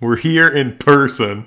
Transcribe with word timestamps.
We're 0.00 0.16
here 0.16 0.48
in 0.48 0.76
person. 0.76 1.46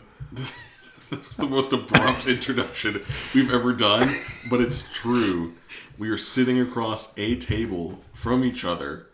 That 1.09 1.25
was 1.25 1.37
the 1.37 1.45
most 1.45 1.71
abrupt 1.71 2.27
introduction 2.27 3.01
we've 3.33 3.53
ever 3.53 3.71
done, 3.71 4.13
but 4.49 4.59
it's 4.59 4.91
true. 4.91 5.53
We 5.97 6.09
are 6.09 6.17
sitting 6.17 6.59
across 6.59 7.17
a 7.17 7.37
table 7.37 8.01
from 8.13 8.43
each 8.43 8.65
other 8.65 9.07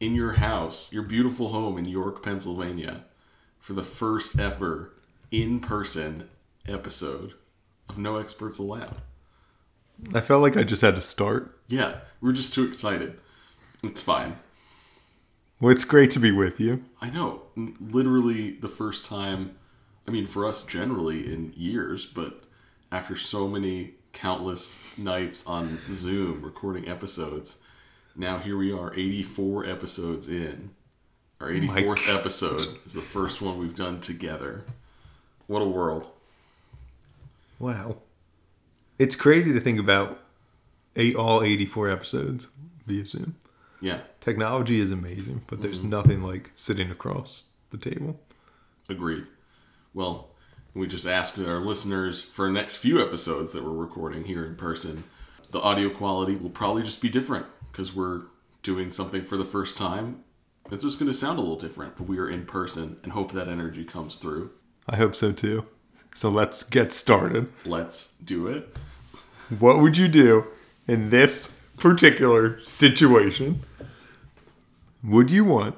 in 0.00 0.16
your 0.16 0.32
house, 0.32 0.92
your 0.92 1.04
beautiful 1.04 1.50
home 1.50 1.78
in 1.78 1.84
York, 1.84 2.24
Pennsylvania, 2.24 3.04
for 3.60 3.72
the 3.72 3.84
first 3.84 4.40
ever 4.40 4.94
in 5.30 5.60
person 5.60 6.28
episode 6.66 7.34
of 7.88 7.98
No 7.98 8.16
Experts 8.16 8.58
Allowed. 8.58 8.96
I 10.12 10.20
felt 10.20 10.42
like 10.42 10.56
I 10.56 10.64
just 10.64 10.82
had 10.82 10.96
to 10.96 11.02
start. 11.02 11.56
Yeah, 11.68 11.98
we're 12.20 12.32
just 12.32 12.52
too 12.52 12.64
excited. 12.64 13.16
It's 13.84 14.02
fine. 14.02 14.38
Well, 15.58 15.72
it's 15.72 15.84
great 15.84 16.10
to 16.10 16.18
be 16.18 16.32
with 16.32 16.60
you. 16.60 16.84
I 17.00 17.08
know. 17.08 17.42
Literally 17.56 18.52
the 18.52 18.68
first 18.68 19.06
time, 19.06 19.56
I 20.06 20.10
mean, 20.10 20.26
for 20.26 20.46
us 20.46 20.62
generally 20.62 21.32
in 21.32 21.54
years, 21.56 22.04
but 22.04 22.44
after 22.92 23.16
so 23.16 23.48
many 23.48 23.94
countless 24.12 24.78
nights 24.98 25.46
on 25.46 25.78
Zoom 25.92 26.42
recording 26.42 26.88
episodes, 26.88 27.58
now 28.14 28.38
here 28.38 28.58
we 28.58 28.70
are, 28.70 28.92
84 28.94 29.64
episodes 29.64 30.28
in. 30.28 30.70
Our 31.40 31.48
84th 31.48 32.14
episode 32.14 32.78
is 32.86 32.94
the 32.94 33.02
first 33.02 33.40
one 33.42 33.58
we've 33.58 33.74
done 33.74 34.00
together. 34.00 34.64
What 35.46 35.62
a 35.62 35.66
world. 35.66 36.08
Wow. 37.58 37.96
It's 38.98 39.16
crazy 39.16 39.52
to 39.52 39.60
think 39.60 39.78
about 39.78 40.18
eight, 40.96 41.14
all 41.14 41.42
84 41.42 41.90
episodes 41.90 42.48
via 42.86 43.04
Zoom. 43.04 43.36
Yeah, 43.80 44.00
Technology 44.26 44.80
is 44.80 44.90
amazing, 44.90 45.42
but 45.46 45.62
there's 45.62 45.80
mm-hmm. 45.80 45.90
nothing 45.90 46.22
like 46.22 46.50
sitting 46.56 46.90
across 46.90 47.44
the 47.70 47.78
table. 47.78 48.18
agreed. 48.88 49.26
Well, 49.94 50.30
we 50.74 50.88
just 50.88 51.06
asked 51.06 51.38
our 51.38 51.60
listeners 51.60 52.24
for 52.24 52.50
next 52.50 52.76
few 52.76 53.00
episodes 53.00 53.52
that 53.52 53.64
we're 53.64 53.70
recording 53.70 54.24
here 54.24 54.44
in 54.44 54.56
person. 54.56 55.04
The 55.52 55.60
audio 55.60 55.90
quality 55.90 56.34
will 56.34 56.50
probably 56.50 56.82
just 56.82 57.00
be 57.00 57.08
different 57.08 57.46
because 57.70 57.94
we're 57.94 58.22
doing 58.64 58.90
something 58.90 59.22
for 59.22 59.36
the 59.36 59.44
first 59.44 59.78
time. 59.78 60.24
It's 60.72 60.82
just 60.82 60.98
going 60.98 61.10
to 61.10 61.16
sound 61.16 61.38
a 61.38 61.40
little 61.40 61.56
different, 61.56 61.96
but 61.96 62.08
we 62.08 62.18
are 62.18 62.28
in 62.28 62.46
person 62.46 62.98
and 63.04 63.12
hope 63.12 63.30
that 63.32 63.46
energy 63.46 63.84
comes 63.84 64.16
through. 64.16 64.50
I 64.88 64.96
hope 64.96 65.14
so 65.14 65.30
too. 65.30 65.66
So 66.14 66.30
let's 66.30 66.64
get 66.64 66.92
started. 66.92 67.52
Let's 67.64 68.14
do 68.16 68.48
it. 68.48 68.76
What 69.60 69.80
would 69.80 69.96
you 69.96 70.08
do 70.08 70.48
in 70.88 71.10
this 71.10 71.55
particular 71.76 72.62
situation? 72.62 73.64
Would 75.02 75.30
you 75.30 75.44
want 75.44 75.76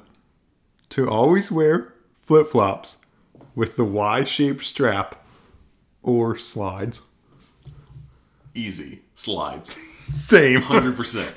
to 0.91 1.09
always 1.09 1.51
wear 1.51 1.95
flip 2.23 2.49
flops 2.49 3.05
with 3.55 3.77
the 3.77 3.85
Y 3.85 4.25
shaped 4.25 4.65
strap 4.65 5.25
or 6.03 6.39
slides? 6.39 7.09
Easy. 8.55 9.03
Slides. 9.15 9.77
Same. 10.07 10.61
100%. 10.61 11.33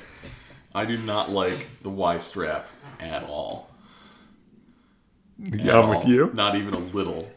I 0.74 0.84
do 0.84 0.96
not 0.98 1.30
like 1.30 1.68
the 1.82 1.90
Y 1.90 2.18
strap 2.18 2.66
at 2.98 3.24
all. 3.24 3.68
At 5.46 5.60
Yeah, 5.60 5.80
I'm 5.80 5.88
with 5.90 6.06
you. 6.06 6.30
Not 6.34 6.54
even 6.54 6.74
a 6.74 6.78
little. 6.78 7.28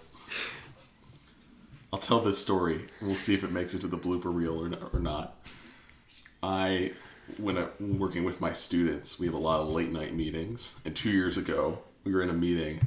I'll 1.92 2.00
tell 2.00 2.20
this 2.20 2.38
story. 2.38 2.82
We'll 3.02 3.16
see 3.16 3.34
if 3.34 3.44
it 3.44 3.52
makes 3.52 3.74
it 3.74 3.80
to 3.82 3.88
the 3.88 3.98
blooper 3.98 4.34
reel 4.34 4.62
or, 4.62 4.90
or 4.94 5.00
not. 5.00 5.36
I, 6.44 6.92
when 7.38 7.58
I'm 7.58 8.00
working 8.00 8.24
with 8.24 8.42
my 8.42 8.54
students, 8.54 9.20
we 9.20 9.26
have 9.26 9.36
a 9.36 9.40
lot 9.40 9.62
of 9.62 9.70
late 9.70 9.92
night 9.92 10.14
meetings. 10.14 10.76
And 10.86 10.96
two 10.96 11.12
years 11.12 11.38
ago, 11.38 11.80
we 12.04 12.14
were 12.14 12.22
in 12.22 12.30
a 12.30 12.34
meeting. 12.34 12.80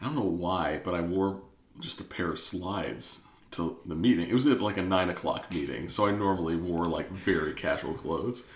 I 0.00 0.04
don't 0.04 0.16
know 0.16 0.22
why, 0.22 0.80
but 0.84 0.94
I 0.94 1.00
wore 1.00 1.40
just 1.80 2.00
a 2.00 2.04
pair 2.04 2.30
of 2.30 2.40
slides 2.40 3.26
to 3.52 3.78
the 3.86 3.94
meeting. 3.94 4.28
It 4.28 4.34
was 4.34 4.46
at 4.46 4.60
like 4.60 4.76
a 4.76 4.82
nine 4.82 5.10
o'clock 5.10 5.52
meeting, 5.52 5.88
so 5.88 6.06
I 6.06 6.10
normally 6.10 6.56
wore 6.56 6.86
like 6.86 7.10
very 7.10 7.52
casual 7.54 7.94
clothes. 7.94 8.46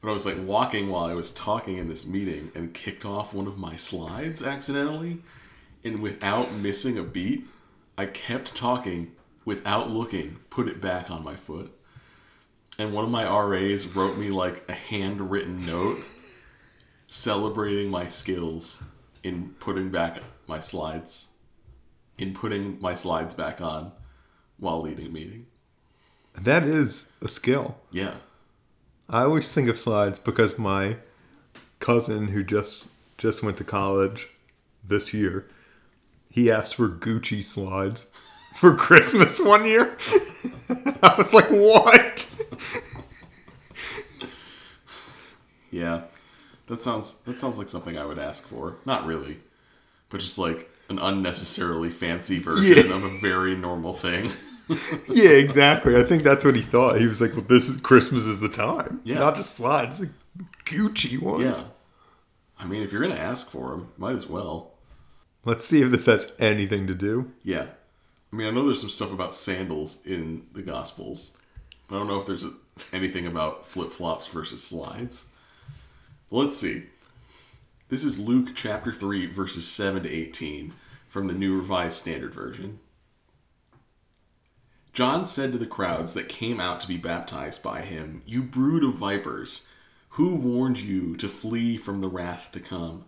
But 0.00 0.10
I 0.10 0.12
was 0.12 0.26
like 0.26 0.36
walking 0.38 0.88
while 0.88 1.06
I 1.06 1.14
was 1.14 1.32
talking 1.32 1.78
in 1.78 1.88
this 1.88 2.06
meeting 2.06 2.52
and 2.54 2.72
kicked 2.72 3.04
off 3.04 3.34
one 3.34 3.48
of 3.48 3.58
my 3.58 3.74
slides 3.74 4.42
accidentally. 4.42 5.18
And 5.82 5.98
without 5.98 6.52
missing 6.52 6.98
a 6.98 7.02
beat, 7.02 7.46
I 7.96 8.06
kept 8.06 8.54
talking 8.54 9.12
without 9.44 9.90
looking, 9.90 10.36
put 10.50 10.68
it 10.68 10.80
back 10.80 11.10
on 11.10 11.24
my 11.24 11.34
foot. 11.34 11.72
And 12.78 12.92
one 12.92 13.04
of 13.04 13.10
my 13.10 13.24
RAs 13.28 13.88
wrote 13.88 14.16
me 14.16 14.30
like 14.30 14.64
a 14.68 14.72
handwritten 14.72 15.66
note 15.66 15.98
celebrating 17.08 17.90
my 17.90 18.06
skills 18.06 18.82
in 19.24 19.48
putting 19.58 19.90
back 19.90 20.22
my 20.46 20.60
slides, 20.60 21.34
in 22.18 22.34
putting 22.34 22.80
my 22.80 22.94
slides 22.94 23.34
back 23.34 23.60
on 23.60 23.90
while 24.58 24.80
leading 24.80 25.06
a 25.06 25.10
meeting. 25.10 25.46
That 26.34 26.62
is 26.62 27.10
a 27.20 27.28
skill. 27.28 27.78
Yeah. 27.90 28.14
I 29.08 29.22
always 29.22 29.50
think 29.50 29.68
of 29.68 29.78
slides 29.78 30.20
because 30.20 30.56
my 30.58 30.98
cousin 31.80 32.28
who 32.28 32.44
just 32.44 32.90
just 33.16 33.42
went 33.42 33.56
to 33.56 33.64
college 33.64 34.28
this 34.86 35.12
year, 35.12 35.48
he 36.30 36.48
asked 36.48 36.76
for 36.76 36.88
Gucci 36.88 37.42
slides 37.42 38.10
for 38.58 38.74
Christmas 38.76 39.40
one 39.40 39.64
year. 39.64 39.96
I 41.02 41.14
was 41.16 41.32
like, 41.32 41.48
"What?" 41.50 42.34
Yeah, 45.70 46.02
that 46.66 46.80
sounds 46.80 47.14
that 47.22 47.40
sounds 47.40 47.58
like 47.58 47.68
something 47.68 47.98
I 47.98 48.04
would 48.06 48.18
ask 48.18 48.46
for. 48.46 48.76
Not 48.84 49.06
really, 49.06 49.38
but 50.08 50.20
just 50.20 50.38
like 50.38 50.70
an 50.88 50.98
unnecessarily 50.98 51.90
fancy 51.90 52.38
version 52.38 52.88
Yeah. 52.88 52.94
of 52.96 53.04
a 53.04 53.18
very 53.20 53.54
normal 53.54 53.92
thing. 53.92 54.30
yeah, 55.08 55.30
exactly. 55.30 55.96
I 55.96 56.04
think 56.04 56.22
that's 56.22 56.44
what 56.44 56.54
he 56.54 56.62
thought. 56.62 56.98
He 57.00 57.06
was 57.06 57.20
like, 57.20 57.32
"Well, 57.34 57.44
this 57.48 57.68
is 57.68 57.80
Christmas 57.80 58.26
is 58.26 58.40
the 58.40 58.48
time. 58.48 59.00
Yeah. 59.04 59.18
Not 59.18 59.36
just 59.36 59.54
slides, 59.54 60.00
like 60.00 60.10
Gucci 60.64 61.20
ones." 61.20 61.42
yeah, 61.60 61.66
I 62.58 62.66
mean, 62.66 62.82
if 62.82 62.92
you're 62.92 63.02
gonna 63.02 63.14
ask 63.14 63.50
for 63.50 63.70
them, 63.70 63.88
might 63.98 64.16
as 64.16 64.26
well. 64.26 64.72
Let's 65.44 65.64
see 65.64 65.82
if 65.82 65.90
this 65.90 66.06
has 66.06 66.32
anything 66.38 66.86
to 66.88 66.94
do. 66.94 67.30
Yeah, 67.42 67.66
I 68.32 68.36
mean, 68.36 68.46
I 68.46 68.50
know 68.50 68.64
there's 68.64 68.80
some 68.80 68.90
stuff 68.90 69.12
about 69.12 69.34
sandals 69.34 70.04
in 70.04 70.46
the 70.52 70.62
Gospels, 70.62 71.36
but 71.86 71.96
I 71.96 71.98
don't 71.98 72.08
know 72.08 72.18
if 72.18 72.26
there's 72.26 72.46
anything 72.92 73.26
about 73.26 73.66
flip 73.66 73.90
flops 73.90 74.28
versus 74.28 74.62
slides. 74.62 75.26
Let's 76.30 76.56
see. 76.56 76.84
This 77.88 78.04
is 78.04 78.18
Luke 78.18 78.50
chapter 78.54 78.92
3, 78.92 79.26
verses 79.26 79.66
7 79.66 80.02
to 80.02 80.10
18 80.10 80.74
from 81.08 81.26
the 81.26 81.34
New 81.34 81.56
Revised 81.56 81.96
Standard 81.96 82.34
Version. 82.34 82.80
John 84.92 85.24
said 85.24 85.52
to 85.52 85.58
the 85.58 85.66
crowds 85.66 86.12
that 86.12 86.28
came 86.28 86.60
out 86.60 86.80
to 86.80 86.88
be 86.88 86.98
baptized 86.98 87.62
by 87.62 87.80
him, 87.80 88.22
You 88.26 88.42
brood 88.42 88.84
of 88.84 88.96
vipers, 88.96 89.68
who 90.10 90.34
warned 90.34 90.80
you 90.80 91.16
to 91.16 91.28
flee 91.28 91.78
from 91.78 92.02
the 92.02 92.08
wrath 92.08 92.50
to 92.52 92.60
come? 92.60 93.06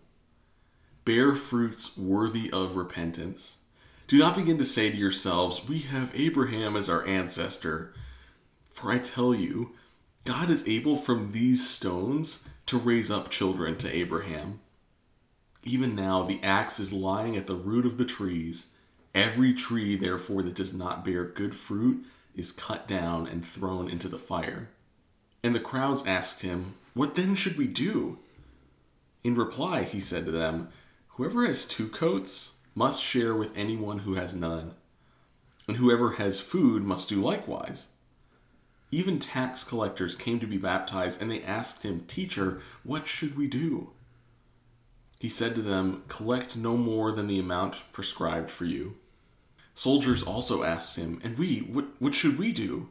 Bear 1.04 1.34
fruits 1.34 1.98
worthy 1.98 2.50
of 2.52 2.76
repentance. 2.76 3.59
Do 4.10 4.18
not 4.18 4.34
begin 4.34 4.58
to 4.58 4.64
say 4.64 4.90
to 4.90 4.96
yourselves, 4.96 5.68
We 5.68 5.78
have 5.82 6.10
Abraham 6.16 6.74
as 6.74 6.90
our 6.90 7.06
ancestor. 7.06 7.94
For 8.68 8.90
I 8.90 8.98
tell 8.98 9.32
you, 9.32 9.70
God 10.24 10.50
is 10.50 10.66
able 10.66 10.96
from 10.96 11.30
these 11.30 11.70
stones 11.70 12.48
to 12.66 12.76
raise 12.76 13.08
up 13.08 13.30
children 13.30 13.78
to 13.78 13.96
Abraham. 13.96 14.58
Even 15.62 15.94
now, 15.94 16.24
the 16.24 16.42
axe 16.42 16.80
is 16.80 16.92
lying 16.92 17.36
at 17.36 17.46
the 17.46 17.54
root 17.54 17.86
of 17.86 17.98
the 17.98 18.04
trees. 18.04 18.72
Every 19.14 19.54
tree, 19.54 19.94
therefore, 19.94 20.42
that 20.42 20.56
does 20.56 20.74
not 20.74 21.04
bear 21.04 21.24
good 21.24 21.54
fruit 21.54 22.04
is 22.34 22.50
cut 22.50 22.88
down 22.88 23.28
and 23.28 23.46
thrown 23.46 23.88
into 23.88 24.08
the 24.08 24.18
fire. 24.18 24.70
And 25.44 25.54
the 25.54 25.60
crowds 25.60 26.04
asked 26.04 26.42
him, 26.42 26.74
What 26.94 27.14
then 27.14 27.36
should 27.36 27.56
we 27.56 27.68
do? 27.68 28.18
In 29.22 29.36
reply, 29.36 29.84
he 29.84 30.00
said 30.00 30.24
to 30.24 30.32
them, 30.32 30.70
Whoever 31.10 31.46
has 31.46 31.64
two 31.64 31.86
coats 31.86 32.56
must 32.74 33.02
share 33.02 33.34
with 33.34 33.56
anyone 33.56 34.00
who 34.00 34.14
has 34.14 34.34
none, 34.34 34.74
and 35.66 35.76
whoever 35.76 36.12
has 36.12 36.40
food 36.40 36.82
must 36.82 37.08
do 37.08 37.20
likewise. 37.22 37.88
Even 38.92 39.18
tax 39.18 39.62
collectors 39.62 40.16
came 40.16 40.40
to 40.40 40.46
be 40.46 40.56
baptized, 40.56 41.22
and 41.22 41.30
they 41.30 41.42
asked 41.42 41.84
him, 41.84 42.04
Teacher, 42.06 42.60
what 42.82 43.06
should 43.06 43.36
we 43.36 43.46
do? 43.46 43.90
He 45.20 45.28
said 45.28 45.54
to 45.54 45.62
them, 45.62 46.02
Collect 46.08 46.56
no 46.56 46.76
more 46.76 47.12
than 47.12 47.26
the 47.26 47.38
amount 47.38 47.82
prescribed 47.92 48.50
for 48.50 48.64
you. 48.64 48.96
Soldiers 49.74 50.22
also 50.22 50.64
asked 50.64 50.96
him, 50.96 51.20
And 51.22 51.38
we, 51.38 51.60
what, 51.60 51.86
what 51.98 52.14
should 52.14 52.38
we 52.38 52.52
do? 52.52 52.88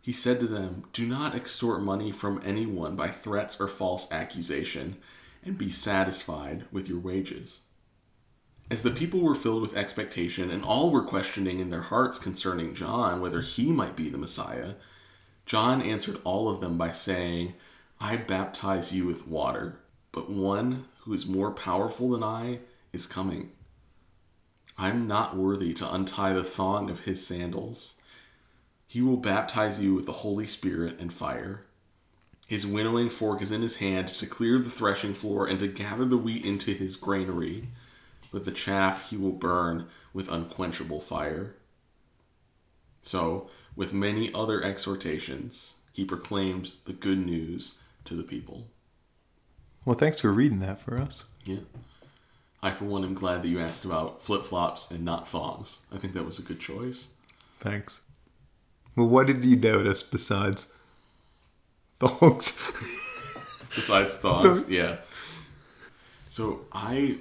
He 0.00 0.12
said 0.12 0.40
to 0.40 0.46
them, 0.46 0.84
Do 0.92 1.06
not 1.06 1.34
extort 1.34 1.82
money 1.82 2.10
from 2.10 2.40
anyone 2.44 2.96
by 2.96 3.10
threats 3.10 3.60
or 3.60 3.68
false 3.68 4.10
accusation, 4.10 4.96
and 5.44 5.58
be 5.58 5.70
satisfied 5.70 6.64
with 6.72 6.88
your 6.88 6.98
wages. 6.98 7.60
As 8.70 8.82
the 8.82 8.90
people 8.90 9.20
were 9.20 9.34
filled 9.34 9.62
with 9.62 9.76
expectation, 9.76 10.50
and 10.50 10.64
all 10.64 10.90
were 10.90 11.02
questioning 11.02 11.60
in 11.60 11.70
their 11.70 11.82
hearts 11.82 12.18
concerning 12.18 12.74
John 12.74 13.20
whether 13.20 13.40
he 13.40 13.70
might 13.70 13.96
be 13.96 14.08
the 14.08 14.18
Messiah, 14.18 14.74
John 15.44 15.82
answered 15.82 16.20
all 16.24 16.48
of 16.48 16.60
them 16.60 16.78
by 16.78 16.92
saying, 16.92 17.54
I 18.00 18.16
baptize 18.16 18.92
you 18.92 19.06
with 19.06 19.28
water, 19.28 19.80
but 20.10 20.30
one 20.30 20.86
who 21.00 21.12
is 21.12 21.26
more 21.26 21.50
powerful 21.50 22.10
than 22.10 22.22
I 22.22 22.60
is 22.92 23.06
coming. 23.06 23.50
I'm 24.78 25.06
not 25.06 25.36
worthy 25.36 25.74
to 25.74 25.94
untie 25.94 26.32
the 26.32 26.44
thong 26.44 26.90
of 26.90 27.00
his 27.00 27.26
sandals. 27.26 28.00
He 28.86 29.02
will 29.02 29.16
baptize 29.16 29.80
you 29.80 29.94
with 29.94 30.06
the 30.06 30.12
Holy 30.12 30.46
Spirit 30.46 30.98
and 30.98 31.12
fire. 31.12 31.64
His 32.46 32.66
winnowing 32.66 33.10
fork 33.10 33.40
is 33.40 33.52
in 33.52 33.62
his 33.62 33.76
hand 33.76 34.08
to 34.08 34.26
clear 34.26 34.58
the 34.58 34.70
threshing 34.70 35.14
floor 35.14 35.46
and 35.46 35.58
to 35.58 35.68
gather 35.68 36.04
the 36.04 36.18
wheat 36.18 36.44
into 36.44 36.72
his 36.72 36.96
granary, 36.96 37.68
but 38.32 38.44
the 38.44 38.50
chaff 38.50 39.10
he 39.10 39.16
will 39.16 39.32
burn 39.32 39.86
with 40.12 40.30
unquenchable 40.30 41.00
fire. 41.00 41.54
So, 43.02 43.48
with 43.76 43.92
many 43.92 44.32
other 44.34 44.62
exhortations, 44.62 45.76
he 45.92 46.04
proclaims 46.04 46.78
the 46.84 46.92
good 46.92 47.24
news 47.24 47.78
to 48.04 48.14
the 48.14 48.22
people. 48.22 48.66
Well, 49.84 49.96
thanks 49.96 50.20
for 50.20 50.32
reading 50.32 50.60
that 50.60 50.80
for 50.80 50.98
us. 50.98 51.24
Yeah. 51.44 51.58
I, 52.62 52.70
for 52.70 52.84
one, 52.84 53.04
am 53.04 53.14
glad 53.14 53.42
that 53.42 53.48
you 53.48 53.60
asked 53.60 53.84
about 53.84 54.22
flip 54.22 54.44
flops 54.44 54.90
and 54.90 55.04
not 55.04 55.28
thongs. 55.28 55.80
I 55.92 55.98
think 55.98 56.14
that 56.14 56.24
was 56.24 56.38
a 56.38 56.42
good 56.42 56.60
choice. 56.60 57.12
Thanks. 57.58 58.02
Well, 58.94 59.08
what 59.08 59.26
did 59.26 59.44
you 59.44 59.56
notice 59.56 60.02
besides 60.02 60.66
thongs? 61.98 62.60
Besides 63.74 64.18
thongs, 64.18 64.68
yeah. 64.68 64.98
So 66.28 66.66
I, 66.72 67.16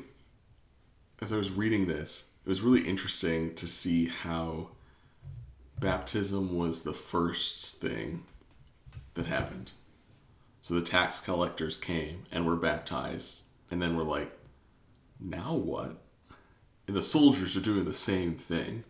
as 1.21 1.31
I 1.31 1.37
was 1.37 1.51
reading 1.51 1.85
this, 1.85 2.31
it 2.43 2.49
was 2.49 2.61
really 2.61 2.81
interesting 2.81 3.53
to 3.55 3.67
see 3.67 4.07
how 4.07 4.69
baptism 5.79 6.57
was 6.57 6.81
the 6.81 6.93
first 6.93 7.77
thing 7.77 8.23
that 9.13 9.27
happened. 9.27 9.71
So 10.61 10.73
the 10.73 10.81
tax 10.81 11.21
collectors 11.21 11.77
came 11.77 12.25
and 12.31 12.45
were 12.45 12.55
baptized, 12.55 13.43
and 13.69 13.81
then 13.81 13.95
we're 13.95 14.03
like, 14.03 14.31
now 15.19 15.53
what? 15.53 15.97
And 16.87 16.95
the 16.95 17.03
soldiers 17.03 17.55
are 17.55 17.61
doing 17.61 17.85
the 17.85 17.93
same 17.93 18.35
thing. 18.35 18.83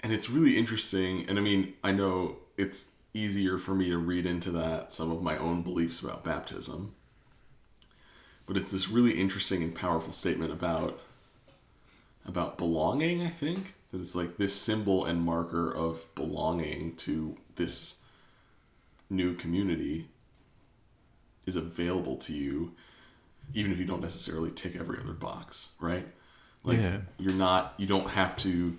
And 0.00 0.12
it's 0.12 0.28
really 0.28 0.58
interesting. 0.58 1.26
And 1.28 1.38
I 1.38 1.42
mean, 1.42 1.74
I 1.82 1.92
know 1.92 2.36
it's 2.58 2.88
easier 3.14 3.58
for 3.58 3.74
me 3.74 3.88
to 3.90 3.98
read 3.98 4.26
into 4.26 4.50
that 4.50 4.92
some 4.92 5.10
of 5.10 5.22
my 5.22 5.38
own 5.38 5.62
beliefs 5.62 6.00
about 6.00 6.24
baptism. 6.24 6.94
But 8.46 8.56
it's 8.56 8.72
this 8.72 8.88
really 8.88 9.12
interesting 9.18 9.62
and 9.62 9.74
powerful 9.74 10.12
statement 10.12 10.52
about 10.52 11.00
about 12.26 12.58
belonging, 12.58 13.22
I 13.22 13.30
think. 13.30 13.74
That 13.90 14.00
it's 14.00 14.14
like 14.14 14.36
this 14.36 14.54
symbol 14.54 15.04
and 15.04 15.20
marker 15.20 15.70
of 15.70 16.06
belonging 16.14 16.96
to 16.96 17.36
this 17.56 17.96
new 19.10 19.34
community 19.34 20.08
is 21.44 21.56
available 21.56 22.16
to 22.16 22.32
you 22.32 22.72
even 23.54 23.72
if 23.72 23.78
you 23.78 23.84
don't 23.84 24.00
necessarily 24.00 24.50
tick 24.50 24.76
every 24.76 24.98
other 24.98 25.12
box, 25.12 25.72
right? 25.80 26.06
Like 26.64 26.78
Yeah. 26.78 26.98
you're 27.18 27.34
not 27.34 27.74
you 27.76 27.86
don't 27.86 28.08
have 28.08 28.36
to 28.38 28.76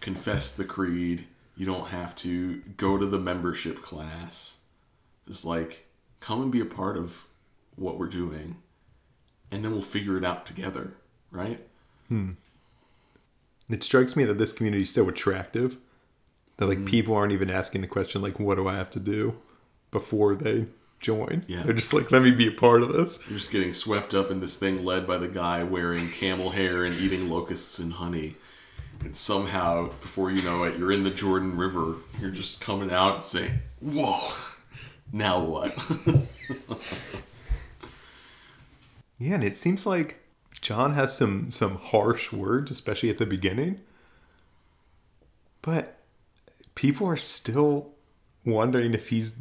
confess 0.00 0.52
the 0.52 0.64
creed, 0.64 1.26
you 1.56 1.66
don't 1.66 1.88
have 1.88 2.14
to 2.16 2.58
go 2.76 2.96
to 2.98 3.06
the 3.06 3.18
membership 3.18 3.82
class. 3.82 4.58
Just 5.26 5.44
like 5.44 5.86
come 6.20 6.42
and 6.42 6.52
be 6.52 6.60
a 6.60 6.66
part 6.66 6.96
of 6.96 7.26
what 7.74 7.98
we're 7.98 8.06
doing 8.08 8.56
and 9.50 9.64
then 9.64 9.72
we'll 9.72 9.82
figure 9.82 10.16
it 10.16 10.24
out 10.24 10.46
together, 10.46 10.94
right? 11.30 11.60
Hmm. 12.08 12.32
It 13.68 13.82
strikes 13.82 14.14
me 14.14 14.24
that 14.24 14.38
this 14.38 14.52
community 14.52 14.84
is 14.84 14.94
so 14.94 15.08
attractive 15.08 15.76
that 16.56 16.66
like 16.66 16.78
hmm. 16.78 16.84
people 16.86 17.14
aren't 17.14 17.32
even 17.32 17.50
asking 17.50 17.80
the 17.82 17.88
question 17.88 18.22
like, 18.22 18.38
"What 18.38 18.56
do 18.56 18.68
I 18.68 18.74
have 18.76 18.90
to 18.90 19.00
do?" 19.00 19.38
before 19.90 20.34
they 20.34 20.66
join. 21.00 21.42
Yeah. 21.46 21.62
They're 21.62 21.72
just 21.72 21.94
like, 21.94 22.10
"Let 22.10 22.22
me 22.22 22.30
be 22.30 22.48
a 22.48 22.52
part 22.52 22.82
of 22.82 22.92
this." 22.92 23.24
You're 23.28 23.38
just 23.38 23.52
getting 23.52 23.72
swept 23.72 24.14
up 24.14 24.30
in 24.30 24.40
this 24.40 24.58
thing 24.58 24.84
led 24.84 25.06
by 25.06 25.18
the 25.18 25.28
guy 25.28 25.62
wearing 25.62 26.08
camel 26.10 26.50
hair 26.50 26.84
and 26.84 26.94
eating 26.96 27.28
locusts 27.28 27.78
and 27.78 27.94
honey. 27.94 28.34
And 29.00 29.16
somehow, 29.16 29.88
before 30.00 30.30
you 30.30 30.42
know 30.42 30.64
it, 30.64 30.78
you're 30.78 30.92
in 30.92 31.04
the 31.04 31.10
Jordan 31.10 31.56
River. 31.56 31.96
You're 32.20 32.30
just 32.30 32.60
coming 32.60 32.90
out 32.90 33.16
and 33.16 33.24
saying, 33.24 33.58
Whoa, 33.80 34.32
now 35.12 35.38
what? 35.38 35.76
Yeah, 39.18 39.34
and 39.34 39.44
it 39.44 39.56
seems 39.56 39.86
like 39.86 40.22
John 40.60 40.94
has 40.94 41.16
some 41.16 41.50
some 41.50 41.76
harsh 41.76 42.32
words, 42.32 42.70
especially 42.70 43.10
at 43.10 43.18
the 43.18 43.26
beginning. 43.26 43.80
But 45.62 45.98
people 46.74 47.06
are 47.06 47.16
still 47.16 47.92
wondering 48.44 48.94
if 48.94 49.08
he's 49.08 49.40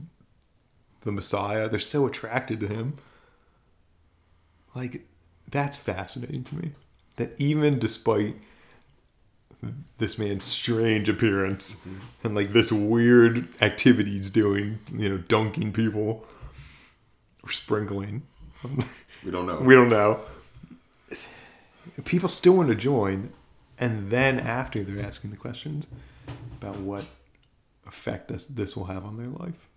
the 1.01 1.11
Messiah. 1.11 1.69
They're 1.69 1.79
so 1.79 2.07
attracted 2.07 2.59
to 2.61 2.67
him. 2.67 2.97
Like 4.73 5.05
that's 5.49 5.77
fascinating 5.77 6.43
to 6.45 6.55
me. 6.55 6.71
That 7.17 7.39
even 7.39 7.79
despite 7.79 8.35
this 9.97 10.17
man's 10.17 10.43
strange 10.43 11.09
appearance 11.09 11.77
mm-hmm. 11.77 11.97
and 12.23 12.35
like 12.35 12.53
this 12.53 12.71
weird 12.71 13.47
activity 13.61 14.11
he's 14.11 14.29
doing, 14.29 14.79
you 14.93 15.09
know, 15.09 15.17
dunking 15.17 15.71
people 15.71 16.25
or 17.43 17.51
sprinkling. 17.51 18.23
we 19.25 19.31
don't 19.31 19.47
know. 19.47 19.59
We 19.59 19.73
don't 19.73 19.89
know. 19.89 20.19
People 22.03 22.29
still 22.29 22.53
want 22.53 22.69
to 22.69 22.75
join, 22.75 23.31
and 23.79 24.09
then 24.11 24.39
after 24.39 24.83
they're 24.83 25.05
asking 25.05 25.31
the 25.31 25.37
questions 25.37 25.87
about 26.61 26.77
what 26.77 27.05
effect 27.87 28.27
this 28.27 28.45
this 28.45 28.75
will 28.75 28.85
have 28.85 29.03
on 29.03 29.17
their 29.17 29.27
life. 29.27 29.67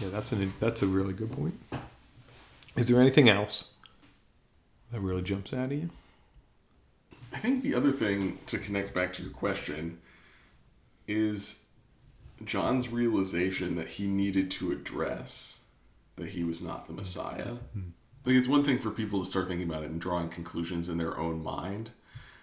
Yeah, 0.00 0.08
that's 0.08 0.32
an 0.32 0.52
that's 0.60 0.82
a 0.82 0.86
really 0.86 1.12
good 1.12 1.32
point. 1.32 1.54
Is 2.76 2.86
there 2.88 3.00
anything 3.00 3.28
else 3.28 3.72
that 4.92 5.00
really 5.00 5.22
jumps 5.22 5.52
out 5.52 5.72
at 5.72 5.78
you? 5.78 5.90
I 7.32 7.38
think 7.38 7.62
the 7.62 7.74
other 7.74 7.92
thing 7.92 8.38
to 8.46 8.58
connect 8.58 8.92
back 8.94 9.12
to 9.14 9.22
your 9.22 9.32
question 9.32 9.98
is 11.06 11.64
John's 12.44 12.88
realization 12.88 13.76
that 13.76 13.88
he 13.88 14.06
needed 14.06 14.50
to 14.52 14.72
address 14.72 15.59
that 16.20 16.30
he 16.30 16.44
was 16.44 16.62
not 16.62 16.86
the 16.86 16.92
Messiah. 16.92 17.56
Hmm. 17.72 17.90
Like 18.24 18.36
it's 18.36 18.48
one 18.48 18.62
thing 18.62 18.78
for 18.78 18.90
people 18.90 19.22
to 19.22 19.28
start 19.28 19.48
thinking 19.48 19.68
about 19.68 19.82
it 19.82 19.90
and 19.90 20.00
drawing 20.00 20.28
conclusions 20.28 20.88
in 20.88 20.98
their 20.98 21.18
own 21.18 21.42
mind, 21.42 21.90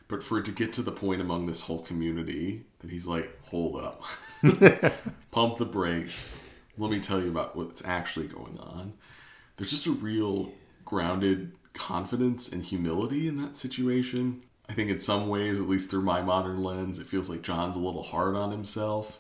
but 0.08 0.24
for 0.24 0.40
it 0.40 0.46
to 0.46 0.52
get 0.52 0.74
to 0.74 0.82
the 0.82 0.92
point 0.92 1.22
among 1.22 1.46
this 1.46 1.64
whole 1.64 1.84
community 1.84 2.66
that 2.80 2.90
he's 2.90 3.08
like, 3.08 3.38
"Hold 3.46 3.78
up. 3.78 4.04
Pump 5.32 5.58
the 5.58 5.66
brakes. 5.66 6.38
Let 6.78 6.92
me 6.92 7.00
tell 7.00 7.22
you 7.22 7.30
about 7.30 7.56
what's 7.56 7.86
actually 7.86 8.28
going 8.28 8.58
on." 8.60 8.94
There's 9.56 9.70
just 9.70 9.88
a 9.88 9.92
real 9.92 10.52
grounded 10.86 11.52
confidence 11.74 12.52
and 12.52 12.64
humility 12.64 13.28
in 13.28 13.38
that 13.38 13.56
situation. 13.56 14.44
I 14.70 14.74
think 14.74 14.90
in 14.90 15.00
some 15.00 15.28
ways, 15.28 15.60
at 15.60 15.70
least 15.70 15.90
through 15.90 16.02
my 16.02 16.22
modern 16.22 16.64
lens, 16.64 17.00
it 17.00 17.08
feels 17.08 17.30
like 17.30 17.42
John's 17.42 17.76
a 17.76 17.80
little 17.80 18.04
hard 18.04 18.36
on 18.36 18.52
himself, 18.52 19.20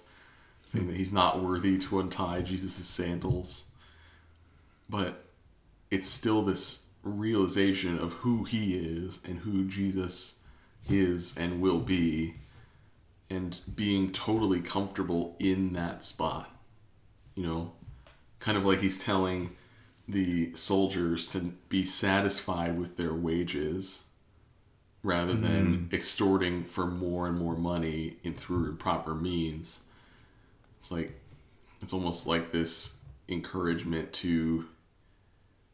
saying 0.65 0.85
hmm. 0.85 0.91
that 0.91 0.97
he's 0.97 1.13
not 1.13 1.43
worthy 1.43 1.77
to 1.77 1.99
untie 1.99 2.41
Jesus' 2.41 2.85
sandals. 2.85 3.71
But 4.89 5.25
it's 5.91 6.09
still 6.09 6.41
this 6.41 6.87
realization 7.03 7.97
of 7.97 8.13
who 8.13 8.43
he 8.43 8.75
is 8.75 9.19
and 9.25 9.39
who 9.39 9.65
Jesus 9.65 10.39
is 10.89 11.37
and 11.37 11.61
will 11.61 11.79
be, 11.79 12.35
and 13.29 13.59
being 13.75 14.11
totally 14.11 14.61
comfortable 14.61 15.35
in 15.39 15.73
that 15.73 16.03
spot. 16.03 16.49
You 17.35 17.43
know, 17.43 17.71
kind 18.39 18.57
of 18.57 18.65
like 18.65 18.79
he's 18.79 18.97
telling 18.97 19.51
the 20.07 20.55
soldiers 20.55 21.27
to 21.27 21.53
be 21.69 21.83
satisfied 21.83 22.77
with 22.77 22.97
their 22.97 23.13
wages 23.13 24.05
rather 25.03 25.33
mm-hmm. 25.33 25.43
than 25.43 25.89
extorting 25.91 26.63
for 26.63 26.85
more 26.85 27.27
and 27.27 27.37
more 27.37 27.55
money 27.55 28.17
in 28.23 28.33
through 28.33 28.69
improper 28.69 29.13
means. 29.13 29.81
It's 30.79 30.91
like 30.91 31.19
it's 31.81 31.93
almost 31.93 32.27
like 32.27 32.51
this 32.51 32.97
encouragement 33.29 34.13
to 34.13 34.65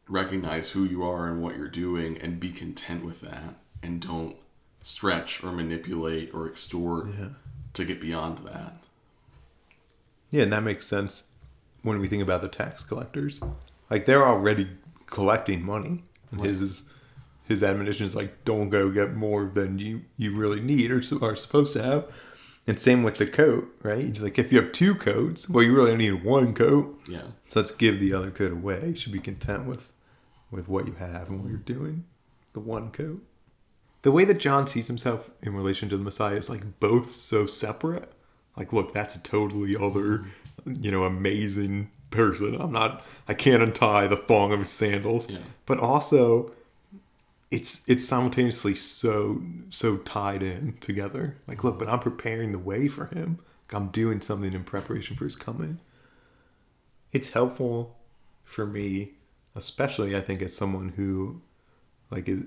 recognize 0.08 0.70
who 0.70 0.84
you 0.84 1.02
are 1.02 1.26
and 1.28 1.42
what 1.42 1.56
you're 1.56 1.68
doing 1.68 2.18
and 2.18 2.38
be 2.40 2.50
content 2.50 3.04
with 3.04 3.20
that 3.22 3.54
and 3.82 4.00
don't 4.00 4.36
stretch 4.82 5.42
or 5.42 5.50
manipulate 5.52 6.32
or 6.34 6.46
extort 6.46 7.06
Yeah. 7.18 7.28
to 7.72 7.84
get 7.84 8.00
beyond 8.00 8.38
that. 8.38 8.82
Yeah, 10.30 10.42
and 10.42 10.52
that 10.52 10.62
makes 10.62 10.86
sense 10.86 11.32
when 11.82 12.00
we 12.00 12.08
think 12.08 12.22
about 12.22 12.42
the 12.42 12.48
tax 12.48 12.84
collectors. 12.84 13.40
Like 13.90 14.06
they're 14.06 14.26
already 14.26 14.68
collecting 15.06 15.62
money, 15.64 16.04
and 16.30 16.40
his 16.44 16.60
is 16.62 16.88
his 17.46 17.62
admonition 17.62 18.06
is 18.06 18.16
like, 18.16 18.44
don't 18.46 18.70
go 18.70 18.90
get 18.90 19.14
more 19.14 19.44
than 19.46 19.78
you 19.78 20.02
you 20.16 20.34
really 20.34 20.60
need 20.60 20.90
or 20.90 20.98
are 21.22 21.36
supposed 21.36 21.72
to 21.74 21.82
have. 21.82 22.06
And 22.66 22.80
same 22.80 23.02
with 23.02 23.18
the 23.18 23.26
coat, 23.26 23.68
right? 23.82 24.00
He's 24.02 24.22
like, 24.22 24.38
if 24.38 24.50
you 24.50 24.58
have 24.62 24.72
two 24.72 24.94
coats, 24.94 25.50
well, 25.50 25.62
you 25.62 25.74
really 25.74 25.92
only 25.92 26.10
need 26.10 26.24
one 26.24 26.54
coat. 26.54 26.98
Yeah. 27.06 27.20
So 27.46 27.60
let's 27.60 27.72
give 27.72 28.00
the 28.00 28.14
other 28.14 28.30
coat 28.30 28.52
away. 28.52 28.88
You 28.88 28.96
should 28.96 29.12
be 29.12 29.18
content 29.18 29.66
with 29.66 29.82
with 30.54 30.68
what 30.68 30.86
you 30.86 30.94
have 30.94 31.28
and 31.28 31.42
what 31.42 31.50
you're 31.50 31.58
doing. 31.58 32.04
The 32.52 32.60
one 32.60 32.90
coat. 32.90 33.22
The 34.02 34.12
way 34.12 34.24
that 34.24 34.38
John 34.38 34.66
sees 34.66 34.86
himself 34.86 35.30
in 35.42 35.54
relation 35.54 35.88
to 35.88 35.96
the 35.96 36.02
Messiah 36.02 36.36
is 36.36 36.50
like 36.50 36.78
both 36.78 37.10
so 37.10 37.46
separate. 37.46 38.12
Like, 38.56 38.72
look, 38.72 38.92
that's 38.92 39.16
a 39.16 39.22
totally 39.22 39.76
other, 39.76 40.26
you 40.64 40.90
know, 40.90 41.04
amazing 41.04 41.90
person. 42.10 42.54
I'm 42.60 42.70
not, 42.70 43.04
I 43.26 43.34
can't 43.34 43.62
untie 43.62 44.06
the 44.06 44.16
thong 44.16 44.52
of 44.52 44.60
his 44.60 44.70
sandals. 44.70 45.28
Yeah. 45.28 45.38
But 45.66 45.78
also, 45.78 46.52
it's 47.50 47.88
it's 47.88 48.04
simultaneously 48.04 48.74
so 48.74 49.42
so 49.70 49.96
tied 49.98 50.42
in 50.42 50.76
together. 50.80 51.36
Like, 51.46 51.64
look, 51.64 51.78
but 51.78 51.88
I'm 51.88 52.00
preparing 52.00 52.52
the 52.52 52.58
way 52.58 52.88
for 52.88 53.06
him. 53.06 53.38
Like, 53.64 53.80
I'm 53.80 53.88
doing 53.88 54.20
something 54.20 54.52
in 54.52 54.64
preparation 54.64 55.16
for 55.16 55.24
his 55.24 55.36
coming. 55.36 55.80
It's 57.12 57.30
helpful 57.30 57.96
for 58.44 58.66
me, 58.66 59.12
especially 59.54 60.16
I 60.16 60.20
think 60.20 60.42
as 60.42 60.54
someone 60.54 60.90
who 60.90 61.40
like 62.10 62.28
is 62.28 62.42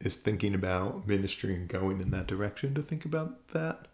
is 0.00 0.16
thinking 0.16 0.54
about 0.54 1.06
ministry 1.06 1.54
and 1.54 1.68
going 1.68 2.00
in 2.00 2.10
that 2.10 2.26
direction 2.26 2.74
to 2.74 2.82
think 2.82 3.04
about 3.04 3.48
that. 3.48 3.86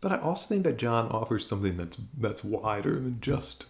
But 0.00 0.12
I 0.12 0.18
also 0.18 0.46
think 0.46 0.64
that 0.64 0.76
John 0.76 1.08
offers 1.08 1.46
something 1.46 1.76
that's 1.76 1.98
that's 2.16 2.44
wider 2.44 2.94
than 2.94 3.20
just 3.20 3.66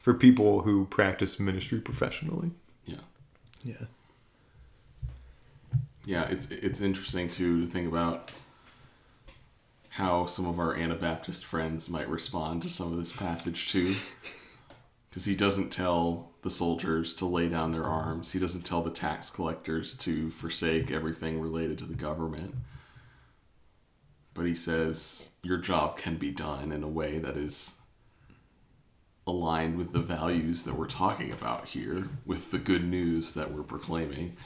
for 0.00 0.14
people 0.14 0.62
who 0.62 0.86
practice 0.86 1.38
ministry 1.38 1.80
professionally. 1.80 2.52
Yeah. 2.86 3.00
Yeah. 3.62 3.84
Yeah, 6.06 6.24
it's 6.28 6.50
it's 6.50 6.80
interesting 6.80 7.28
too 7.28 7.62
to 7.62 7.66
think 7.66 7.88
about 7.88 8.30
how 9.90 10.26
some 10.26 10.46
of 10.46 10.58
our 10.58 10.76
Anabaptist 10.76 11.44
friends 11.44 11.88
might 11.88 12.08
respond 12.08 12.62
to 12.62 12.70
some 12.70 12.92
of 12.92 12.98
this 12.98 13.12
passage 13.12 13.68
too. 13.70 13.96
Because 15.10 15.24
he 15.24 15.34
doesn't 15.34 15.70
tell 15.70 16.30
the 16.46 16.50
soldiers 16.50 17.12
to 17.12 17.26
lay 17.26 17.48
down 17.48 17.72
their 17.72 17.82
mm-hmm. 17.82 18.06
arms. 18.06 18.30
He 18.30 18.38
doesn't 18.38 18.62
tell 18.62 18.80
the 18.80 18.88
tax 18.88 19.30
collectors 19.30 19.94
to 19.98 20.30
forsake 20.30 20.92
everything 20.92 21.40
related 21.40 21.76
to 21.78 21.86
the 21.86 21.94
government. 21.94 22.54
But 24.32 24.46
he 24.46 24.54
says 24.54 25.34
your 25.42 25.58
job 25.58 25.98
can 25.98 26.18
be 26.18 26.30
done 26.30 26.70
in 26.70 26.84
a 26.84 26.88
way 26.88 27.18
that 27.18 27.36
is 27.36 27.80
aligned 29.26 29.76
with 29.76 29.92
the 29.92 29.98
values 29.98 30.62
that 30.62 30.74
we're 30.74 30.86
talking 30.86 31.32
about 31.32 31.66
here, 31.66 32.10
with 32.24 32.52
the 32.52 32.58
good 32.58 32.84
news 32.84 33.34
that 33.34 33.50
we're 33.50 33.64
proclaiming. 33.64 34.36